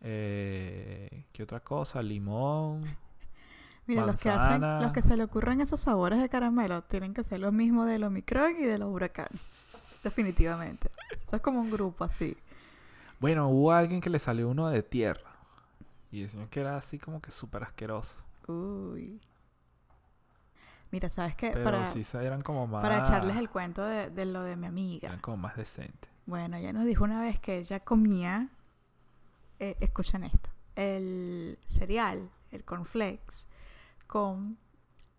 eh, 0.00 1.24
¿qué 1.32 1.42
otra 1.42 1.60
cosa? 1.60 2.02
Limón. 2.02 2.84
Mira, 3.86 4.04
los 4.04 4.20
que 4.20 4.28
hacen, 4.28 4.60
los 4.60 4.92
que 4.92 5.00
se 5.00 5.16
le 5.16 5.24
ocurren 5.24 5.62
esos 5.62 5.80
sabores 5.80 6.20
de 6.20 6.28
caramelo 6.28 6.82
tienen 6.82 7.14
que 7.14 7.22
ser 7.22 7.40
los 7.40 7.54
mismos 7.54 7.86
del 7.86 8.04
Omicron 8.04 8.54
y 8.58 8.64
de 8.64 8.76
los 8.76 8.92
huracanes. 8.92 10.00
Definitivamente. 10.04 10.90
Eso 11.10 11.36
es 11.36 11.42
como 11.42 11.60
un 11.60 11.70
grupo 11.70 12.04
así. 12.04 12.36
Bueno, 13.18 13.48
hubo 13.48 13.72
alguien 13.72 14.02
que 14.02 14.10
le 14.10 14.18
salió 14.18 14.48
uno 14.48 14.68
de 14.68 14.82
tierra. 14.82 15.30
Y 16.10 16.22
decían 16.22 16.48
que 16.48 16.60
era 16.60 16.76
así 16.76 16.98
como 16.98 17.20
que 17.20 17.30
súper 17.30 17.62
asqueroso. 17.62 18.18
Uy. 18.46 19.20
Mira, 20.90 21.10
¿sabes 21.10 21.34
qué? 21.36 21.50
Pero 21.50 21.64
Para, 21.64 21.90
sí 21.90 22.02
eran 22.14 22.40
como 22.40 22.66
más. 22.66 22.82
para 22.82 22.98
echarles 23.00 23.36
el 23.36 23.50
cuento 23.50 23.84
de, 23.84 24.08
de 24.10 24.24
lo 24.24 24.42
de 24.42 24.56
mi 24.56 24.66
amiga. 24.66 25.08
Eran 25.08 25.20
como 25.20 25.36
más 25.38 25.56
decentes. 25.56 26.10
Bueno, 26.26 26.56
ella 26.56 26.72
nos 26.72 26.84
dijo 26.84 27.04
una 27.04 27.20
vez 27.20 27.38
que 27.40 27.58
ella 27.58 27.80
comía, 27.80 28.48
eh, 29.58 29.76
escuchen 29.80 30.24
esto, 30.24 30.50
el 30.76 31.58
cereal, 31.66 32.30
el 32.50 32.64
cornflakes, 32.64 33.46
con 34.06 34.58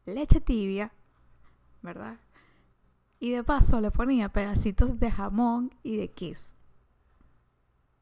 leche 0.06 0.42
tibia, 0.42 0.92
¿verdad? 1.82 2.18
Y 3.20 3.32
de 3.32 3.44
paso 3.44 3.82
le 3.82 3.92
ponía 3.92 4.30
pedacitos 4.30 5.00
de 5.00 5.12
jamón 5.12 5.74
y 5.84 5.98
de 5.98 6.12
queso. 6.12 6.56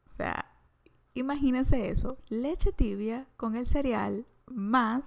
O 0.09 0.13
sea, 0.13 0.45
imagínense 1.13 1.89
eso, 1.89 2.17
leche 2.29 2.71
tibia 2.71 3.27
con 3.35 3.55
el 3.55 3.65
cereal 3.67 4.25
más 4.45 5.05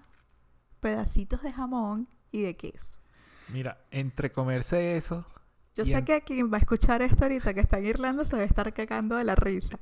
pedacitos 0.80 1.42
de 1.42 1.52
jamón 1.52 2.08
y 2.32 2.42
de 2.42 2.56
queso. 2.56 3.00
Mira, 3.48 3.84
entre 3.90 4.30
comerse 4.32 4.96
eso. 4.96 5.26
Yo 5.74 5.84
sé 5.84 5.98
en- 5.98 6.04
que 6.04 6.22
quien 6.22 6.52
va 6.52 6.56
a 6.56 6.60
escuchar 6.60 7.02
esto 7.02 7.22
ahorita 7.24 7.54
que 7.54 7.60
está 7.60 7.78
en 7.78 7.86
Irlanda 7.86 8.24
se 8.24 8.34
debe 8.36 8.46
estar 8.46 8.72
cagando 8.72 9.16
de 9.16 9.24
la 9.24 9.34
risa. 9.34 9.78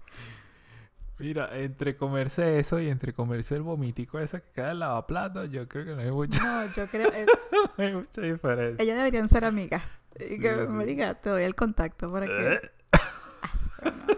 Mira, 1.18 1.48
entre 1.58 1.96
comerse 1.96 2.58
eso 2.58 2.78
y 2.80 2.88
entre 2.88 3.12
comerse 3.12 3.54
el 3.56 3.62
vomitico 3.62 4.18
ese 4.20 4.40
que 4.40 4.50
queda 4.52 4.70
en 4.70 4.78
lavaplatos, 4.78 5.50
yo 5.50 5.66
creo 5.66 5.84
que 5.84 5.94
no 5.94 6.00
hay 6.02 6.10
mucha, 6.12 6.42
No, 6.44 6.72
yo 6.74 6.86
creo. 6.86 7.08
eh, 7.12 7.26
no 7.78 7.84
hay 7.84 7.94
mucha 7.94 8.20
diferencia. 8.20 8.82
ellas 8.82 8.96
deberían 8.96 9.28
ser 9.28 9.44
amigas. 9.44 9.82
Y 10.18 10.22
Sí, 10.36 10.38
que 10.40 10.54
sí. 10.54 10.68
me 10.68 10.84
diga, 10.84 11.14
te 11.14 11.30
doy 11.30 11.42
el 11.44 11.54
contacto 11.54 12.10
para 12.12 12.26
que... 12.26 12.54
Eh, 12.54 12.60
Asco, 13.42 13.90
¿no? 13.90 14.17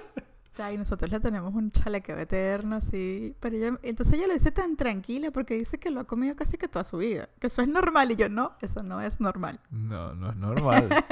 Y 0.73 0.77
nosotros 0.79 1.11
le 1.11 1.21
tenemos 1.21 1.55
un 1.55 1.71
chalequeo 1.71 2.19
eterno, 2.19 2.77
así. 2.77 3.35
Pero 3.41 3.57
ella, 3.57 3.79
entonces 3.83 4.15
ella 4.15 4.27
lo 4.27 4.35
dice 4.35 4.51
tan 4.51 4.77
tranquila 4.77 5.31
porque 5.31 5.55
dice 5.55 5.79
que 5.79 5.91
lo 5.91 6.01
ha 6.01 6.05
comido 6.05 6.35
casi 6.37 6.59
que 6.59 6.69
toda 6.69 6.85
su 6.85 6.99
vida. 6.99 7.29
Que 7.39 7.47
eso 7.47 7.63
es 7.63 7.69
normal. 7.69 8.11
Y 8.11 8.17
yo, 8.17 8.29
no, 8.29 8.53
eso 8.61 8.83
no 8.83 9.01
es 9.01 9.21
normal. 9.21 9.59
No, 9.71 10.15
no 10.15 10.29
es 10.31 10.37
normal. 10.37 10.89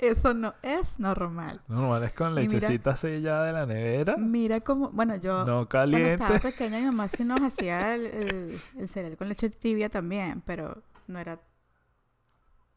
Eso 0.00 0.34
no 0.34 0.52
es 0.62 1.00
normal. 1.00 1.62
normal 1.68 2.04
es 2.04 2.12
con 2.12 2.34
lechecita 2.34 2.90
así 2.90 3.20
ya 3.22 3.42
de 3.42 3.52
la 3.52 3.64
nevera. 3.66 4.16
Mira 4.18 4.60
cómo, 4.60 4.90
bueno, 4.90 5.16
yo 5.16 5.44
No 5.46 5.66
cuando 5.68 5.96
estaba 5.96 6.38
caliente. 6.38 6.38
pequeña 6.52 6.78
mi 6.80 6.84
mamá 6.86 7.08
sí 7.08 7.24
nos 7.24 7.40
hacía 7.40 7.94
el, 7.94 8.04
el- 8.06 8.60
el 8.78 8.88
cereal 8.88 9.16
con 9.16 9.28
leche 9.28 9.48
tibia 9.48 9.88
también, 9.88 10.42
pero 10.44 10.82
no 11.08 11.18
era, 11.18 11.40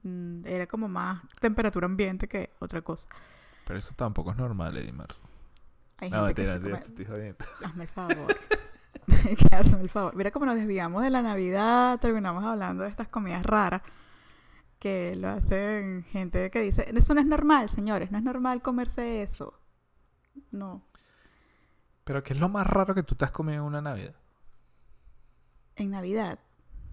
mm, 0.03 0.45
era 0.45 0.67
como 0.67 0.87
más 0.87 1.21
temperatura 1.41 1.85
ambiente 1.85 2.27
que 2.27 2.51
otra 2.59 2.81
cosa. 2.81 3.07
Pero 3.67 3.77
eso 3.79 3.93
tampoco 3.95 4.31
es 4.31 4.37
normal, 4.37 4.77
Edimar. 4.77 5.09
Hay 5.99 6.09
No, 6.09 6.25
gente 6.27 6.41
que 6.43 6.47
mentira, 6.47 6.79
se 6.79 6.87
mentira, 6.87 7.09
come-. 7.09 7.35
Hazme 7.65 7.83
el 7.83 7.89
favor. 7.89 8.37
Que 9.05 9.47
hazme 9.55 9.81
el 9.81 9.89
favor. 9.89 10.15
Mira 10.15 10.31
cómo 10.31 10.45
nos 10.45 10.55
desviamos 10.55 11.03
de 11.03 11.09
la 11.09 11.21
Navidad, 11.21 11.99
terminamos 11.99 12.43
hablando 12.43 12.83
de 12.83 12.89
estas 12.89 13.07
comidas 13.07 13.43
raras 13.45 13.81
que 14.79 15.13
lo 15.17 15.27
hacen 15.27 16.03
gente 16.05 16.49
que 16.49 16.61
dice, 16.61 16.85
eso 16.95 17.13
no 17.13 17.19
es 17.19 17.27
normal, 17.27 17.67
señores, 17.67 18.11
no 18.11 18.17
es 18.17 18.23
normal 18.23 18.61
comerse 18.61 19.21
eso. 19.23 19.59
No. 20.51 20.85
Pero 22.05 22.23
¿qué 22.23 22.33
es 22.33 22.39
lo 22.39 22.47
más 22.47 22.65
raro 22.65 22.95
que 22.95 23.03
tú 23.03 23.13
te 23.15 23.25
has 23.25 23.31
comido 23.31 23.59
en 23.59 23.65
una 23.65 23.81
Navidad? 23.81 24.15
En 25.75 25.91
Navidad, 25.91 26.39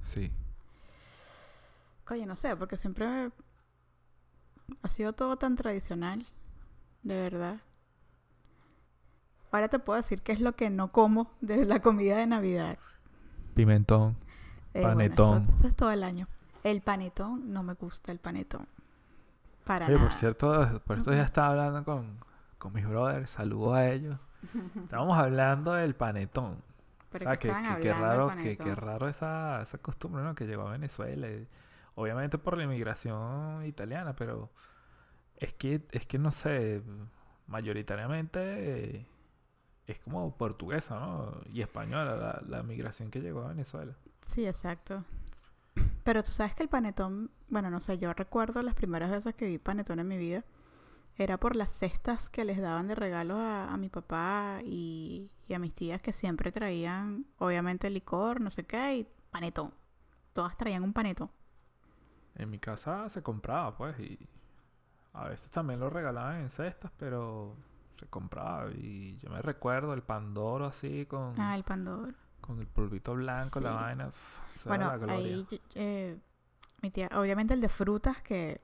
Sí. 0.02 0.32
Oye, 2.10 2.26
no 2.26 2.36
sé, 2.36 2.54
porque 2.56 2.76
siempre 2.76 3.30
ha 4.82 4.88
sido 4.88 5.12
todo 5.12 5.36
tan 5.36 5.56
tradicional, 5.56 6.24
de 7.02 7.14
verdad. 7.20 7.60
Ahora 9.50 9.68
te 9.68 9.78
puedo 9.78 9.96
decir 9.98 10.22
qué 10.22 10.32
es 10.32 10.40
lo 10.40 10.52
que 10.54 10.70
no 10.70 10.92
como 10.92 11.30
de 11.40 11.64
la 11.64 11.80
comida 11.80 12.16
de 12.18 12.26
Navidad. 12.26 12.78
Pimentón. 13.54 14.16
Eh, 14.74 14.80
bueno, 14.82 14.88
Panetón. 14.88 15.44
eso, 15.44 15.52
eso 15.58 15.68
es 15.68 15.74
todo 15.76 15.90
el 15.90 16.02
año. 16.04 16.28
El 16.62 16.82
panetón, 16.82 17.52
no 17.52 17.62
me 17.62 17.74
gusta 17.74 18.12
el 18.12 18.18
panetón. 18.18 18.66
Para 19.64 19.88
Oye, 19.88 19.98
nada. 19.98 20.08
por 20.08 20.12
cierto, 20.12 20.82
por 20.86 20.98
eso 20.98 21.12
ya 21.12 21.22
estaba 21.22 21.48
hablando 21.50 21.84
con, 21.84 22.18
con 22.58 22.72
mis 22.72 22.86
brothers. 22.86 23.30
Saludos 23.30 23.76
a 23.76 23.88
ellos. 23.90 24.20
Estábamos 24.76 25.18
hablando 25.18 25.72
del 25.72 25.94
panetón. 25.94 26.62
Pero 27.10 27.24
o 27.24 27.28
sea, 27.28 27.38
que 27.38 27.48
que, 27.48 27.80
que- 27.80 27.92
raro, 27.94 28.34
que, 28.36 28.74
raro 28.74 29.08
esa, 29.08 29.62
esa 29.62 29.78
costumbre 29.78 30.22
¿no? 30.22 30.34
que 30.34 30.46
llegó 30.46 30.68
a 30.68 30.72
Venezuela. 30.72 31.28
y 31.28 31.48
obviamente 31.94 32.36
por 32.38 32.56
la 32.58 32.64
inmigración 32.64 33.64
italiana, 33.64 34.14
pero 34.16 34.50
es 35.36 35.54
que, 35.54 35.86
es 35.92 36.06
que 36.06 36.18
no 36.18 36.30
sé, 36.32 36.82
mayoritariamente 37.46 38.40
eh, 38.96 39.06
es 39.86 39.98
como 40.00 40.36
portuguesa, 40.36 40.98
¿no? 40.98 41.40
Y 41.52 41.62
española 41.62 42.16
la, 42.16 42.42
la 42.46 42.62
migración 42.62 43.10
que 43.10 43.20
llegó 43.20 43.42
a 43.42 43.48
Venezuela. 43.48 43.96
Sí, 44.26 44.46
exacto. 44.46 45.04
Pero 46.04 46.22
tú 46.22 46.30
sabes 46.30 46.54
que 46.54 46.62
el 46.64 46.68
panetón, 46.68 47.30
bueno, 47.48 47.70
no 47.70 47.80
sé, 47.80 47.98
yo 47.98 48.12
recuerdo 48.12 48.62
las 48.62 48.74
primeras 48.74 49.10
veces 49.10 49.34
que 49.34 49.46
vi 49.46 49.58
panetón 49.58 50.00
en 50.00 50.08
mi 50.08 50.18
vida, 50.18 50.44
era 51.16 51.38
por 51.38 51.56
las 51.56 51.72
cestas 51.72 52.28
que 52.28 52.44
les 52.44 52.60
daban 52.60 52.88
de 52.88 52.94
regalo 52.94 53.36
a, 53.36 53.72
a 53.72 53.76
mi 53.76 53.88
papá 53.88 54.60
y, 54.64 55.30
y 55.48 55.54
a 55.54 55.58
mis 55.58 55.74
tías 55.74 56.02
que 56.02 56.12
siempre 56.12 56.52
traían, 56.52 57.24
obviamente, 57.38 57.88
licor, 57.90 58.40
no 58.40 58.50
sé 58.50 58.64
qué, 58.64 58.96
y 58.98 59.08
panetón. 59.30 59.72
Todas 60.32 60.56
traían 60.56 60.82
un 60.82 60.92
panetón. 60.92 61.30
En 62.34 62.50
mi 62.50 62.58
casa 62.58 63.08
se 63.08 63.22
compraba, 63.22 63.76
pues, 63.76 63.98
y 63.98 64.18
a 65.14 65.28
veces 65.28 65.48
también 65.50 65.80
lo 65.80 65.88
regalaban 65.88 66.42
en 66.42 66.50
cestas, 66.50 66.92
pero 66.98 67.56
se 67.98 68.06
compraba. 68.06 68.70
Y 68.72 69.18
yo 69.18 69.30
me 69.30 69.40
recuerdo 69.42 69.94
el 69.94 70.02
pandoro 70.02 70.66
así 70.66 71.06
con, 71.06 71.34
Ah, 71.38 71.56
el 71.56 71.64
pandoro. 71.64 72.12
con 72.40 72.60
el 72.60 72.66
polvito 72.66 73.14
blanco, 73.14 73.60
la 73.60 73.72
vaina. 73.72 74.12
Bueno, 74.64 74.96
la 74.96 75.12
ahí 75.12 75.46
eh, 75.74 76.18
mi 76.82 76.90
tía, 76.90 77.08
obviamente 77.14 77.54
el 77.54 77.60
de 77.60 77.68
frutas 77.68 78.20
que 78.22 78.60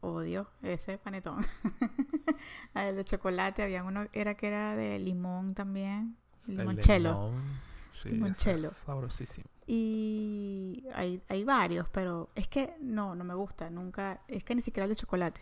odio 0.00 0.48
ese 0.62 0.98
panetón. 0.98 1.44
El 2.74 2.96
de 2.96 3.04
chocolate, 3.04 3.62
había 3.62 3.84
uno 3.84 4.06
era 4.12 4.34
que 4.34 4.48
era 4.48 4.76
de 4.76 4.98
limón 4.98 5.54
también, 5.54 6.16
El 6.46 6.56
limón, 6.58 8.34
sí, 8.36 8.50
es 8.50 8.72
sabrosísimo. 8.72 9.46
Y 9.66 10.84
hay, 10.94 11.22
hay 11.28 11.44
varios, 11.44 11.88
pero 11.88 12.28
es 12.34 12.48
que 12.48 12.76
no, 12.80 13.14
no 13.14 13.24
me 13.24 13.34
gusta, 13.34 13.70
nunca, 13.70 14.20
es 14.28 14.44
que 14.44 14.54
ni 14.54 14.60
siquiera 14.60 14.84
el 14.84 14.90
de 14.90 14.96
chocolate. 14.96 15.40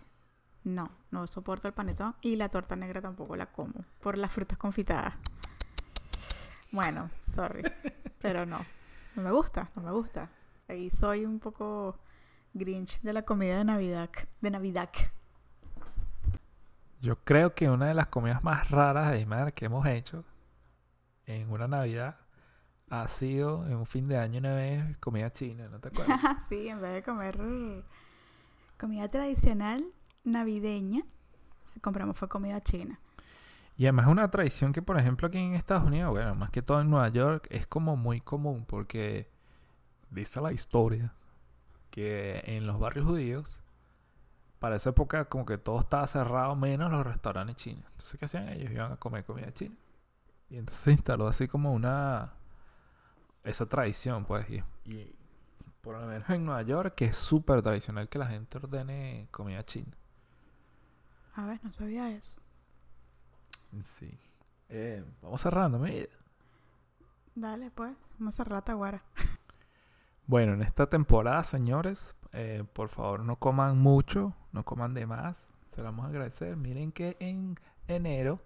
No, 0.65 0.91
no 1.11 1.27
soporto 1.27 1.67
el 1.67 1.75
panetón 1.75 2.15
y 2.21 2.37
la 2.37 2.49
torta 2.49 2.77
negra 2.77 3.01
tampoco 3.01 3.37
la 3.37 3.47
como 3.47 3.85
por 4.01 4.17
las 4.17 4.31
frutas 4.31 4.59
confitadas. 4.59 5.15
Bueno, 6.71 7.11
sorry, 7.35 7.63
pero 8.23 8.47
no, 8.47 8.59
no 9.17 9.23
me 9.23 9.31
gusta, 9.31 9.71
no 9.75 9.83
me 9.83 9.91
gusta. 9.91 10.31
Ahí 10.69 10.91
soy 10.91 11.25
un 11.25 11.41
poco 11.41 11.99
grinch 12.55 13.01
de 13.03 13.13
la 13.13 13.23
comida 13.23 13.59
de 13.59 13.65
Navidad, 13.65 14.11
de 14.41 14.51
Navidad. 14.51 14.91
Yo 17.01 17.17
creo 17.25 17.55
que 17.55 17.69
una 17.69 17.87
de 17.87 17.95
las 17.95 18.07
comidas 18.07 18.45
más 18.45 18.71
raras 18.71 19.11
de 19.11 19.19
Aymar 19.19 19.53
que 19.53 19.65
hemos 19.65 19.85
hecho 19.87 20.25
en 21.27 21.51
una 21.51 21.67
Navidad 21.67 22.17
ha 22.89 23.09
sido 23.09 23.67
en 23.67 23.75
un 23.75 23.87
fin 23.87 24.05
de 24.05 24.19
año 24.19 24.39
una 24.39 24.55
vez 24.55 24.97
comida 24.99 25.33
china, 25.33 25.69
¿no 25.69 25.81
te 25.81 25.89
acuerdas? 25.89 26.21
sí, 26.49 26.69
en 26.69 26.81
vez 26.81 26.93
de 26.93 27.03
comer 27.03 27.39
comida 28.79 29.09
tradicional 29.09 29.85
navideña, 30.25 31.03
compramos 31.81 32.17
fue 32.17 32.29
comida 32.29 32.61
china. 32.61 33.01
Y 33.77 33.85
además 33.87 34.07
es 34.07 34.13
una 34.13 34.31
tradición 34.31 34.73
que, 34.73 34.83
por 34.83 34.99
ejemplo, 34.99 35.29
aquí 35.29 35.39
en 35.39 35.55
Estados 35.55 35.85
Unidos, 35.85 36.11
bueno, 36.11 36.35
más 36.35 36.51
que 36.51 36.63
todo 36.63 36.81
en 36.81 36.91
Nueva 36.91 37.09
York, 37.09 37.47
es 37.51 37.67
como 37.67 37.97
muy 37.97 38.21
común 38.21 38.65
porque 38.67 39.27
dice 40.11 40.41
la 40.41 40.53
historia 40.53 41.15
que 41.91 42.43
en 42.47 42.67
los 42.67 42.79
barrios 42.79 43.07
judíos, 43.07 43.61
para 44.59 44.77
esa 44.77 44.91
época 44.91 45.25
como 45.25 45.45
que 45.45 45.59
todo 45.59 45.81
estaba 45.81 46.07
cerrado 46.07 46.55
menos 46.55 46.91
los 46.91 47.05
restaurantes 47.05 47.57
chinos. 47.57 47.85
Entonces, 47.93 48.19
¿qué 48.19 48.27
hacían 48.27 48.49
ellos? 48.51 48.71
Iban 48.71 48.93
a 48.93 48.97
comer 48.97 49.25
comida 49.25 49.53
china. 49.53 49.75
Y 50.51 50.59
entonces 50.59 50.85
se 50.85 50.93
instaló 50.93 51.27
así 51.27 51.49
como 51.49 51.73
una... 51.73 52.35
esa 53.43 53.67
tradición, 53.67 54.25
pues. 54.25 54.49
Y, 54.51 54.63
y 54.85 55.17
por 55.81 55.99
lo 55.99 56.07
menos 56.07 56.29
en 56.31 56.45
Nueva 56.45 56.63
York, 56.63 56.95
que 56.95 57.07
es 57.07 57.17
súper 57.17 57.63
tradicional 57.63 58.09
que 58.09 58.19
la 58.19 58.27
gente 58.27 58.59
ordene 58.59 59.27
comida 59.31 59.65
china. 59.65 59.97
A 61.35 61.47
ver, 61.47 61.61
no 61.65 61.73
sabía 61.73 62.11
eso. 62.11 62.37
Sí. 63.81 64.19
Eh, 64.69 65.05
vamos 65.23 65.41
cerrando, 65.41 65.79
mira. 65.79 66.09
Dale, 67.35 67.71
pues, 67.71 67.95
vamos 68.19 68.35
a 68.35 68.45
cerrar 68.45 68.63
taguara. 68.65 69.03
Bueno, 70.27 70.55
en 70.55 70.63
esta 70.63 70.89
temporada, 70.89 71.43
señores, 71.43 72.15
eh, 72.33 72.65
por 72.73 72.89
favor 72.89 73.21
no 73.25 73.37
coman 73.37 73.77
mucho, 73.79 74.35
no 74.53 74.65
coman 74.65 74.95
de 74.95 75.07
más. 75.07 75.47
Se 75.67 75.79
lo 75.79 75.87
vamos 75.87 76.07
a 76.07 76.09
agradecer. 76.09 76.57
Miren 76.57 76.93
que 76.93 77.17
en 77.19 77.59
enero 77.89 78.41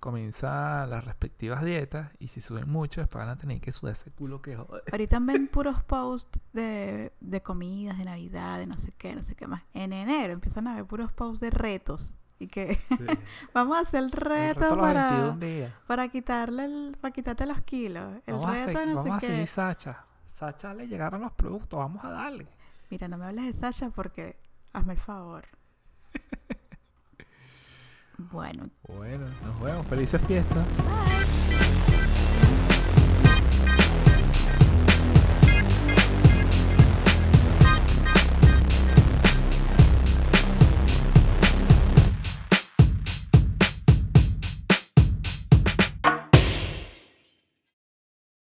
comienzan 0.00 0.90
las 0.90 1.04
respectivas 1.04 1.62
dietas 1.64 2.10
y 2.18 2.28
si 2.28 2.40
suben 2.40 2.68
mucho, 2.68 3.00
después 3.00 3.24
van 3.24 3.28
a 3.32 3.36
tener 3.36 3.60
que 3.60 3.70
sudar 3.72 3.92
ese 3.92 4.10
culo 4.10 4.42
que. 4.42 4.56
Ahorita 4.90 5.18
ven 5.20 5.46
puros 5.52 5.82
posts 5.84 6.40
de, 6.52 7.12
de 7.20 7.42
comidas, 7.42 7.98
de 7.98 8.04
Navidad, 8.06 8.58
de 8.58 8.66
no 8.66 8.76
sé 8.78 8.92
qué, 8.98 9.14
no 9.14 9.22
sé 9.22 9.34
qué 9.36 9.46
más. 9.46 9.62
En 9.74 9.92
enero 9.92 10.32
empiezan 10.32 10.66
a 10.66 10.74
ver 10.74 10.84
puros 10.86 11.12
posts 11.12 11.40
de 11.40 11.50
retos. 11.50 12.14
Y 12.38 12.48
que 12.48 12.76
Sí. 12.96 13.04
vamos 13.54 13.76
a 13.76 13.80
hacer 13.80 14.00
el 14.00 14.06
El 14.06 14.12
reto, 14.12 14.72
a 14.72 14.78
para, 14.80 15.10
21 15.10 15.38
días. 15.38 15.72
para 15.86 16.08
quitarle 16.08 16.64
el, 16.64 16.96
para 17.00 17.12
quitarte 17.12 17.44
los 17.46 17.60
kilos. 17.60 18.14
El 18.26 18.34
Vamos, 18.34 18.48
a, 18.48 18.52
reto 18.52 18.64
seguir, 18.64 18.78
de 18.80 18.86
no 18.86 18.94
vamos 18.94 19.16
a 19.16 19.20
sé 19.20 19.26
seguir 19.26 19.40
qué. 19.42 19.46
Sacha. 19.46 20.04
Sacha 20.32 20.72
le 20.74 20.88
llegaron 20.88 21.20
los 21.20 21.32
productos, 21.32 21.78
vamos 21.78 22.02
a 22.02 22.10
darle. 22.10 22.48
Mira, 22.88 23.08
no 23.08 23.18
me 23.18 23.26
hables 23.26 23.44
de 23.44 23.52
Sasha 23.52 23.90
porque 23.90 24.36
hazme 24.72 24.94
el 24.94 24.98
favor. 24.98 25.44
bueno, 28.30 28.68
Bueno, 28.88 29.26
nos 29.44 29.60
vemos. 29.62 29.86
Felices 29.86 30.20
fiestas. 30.26 30.66
bye. 30.78 31.10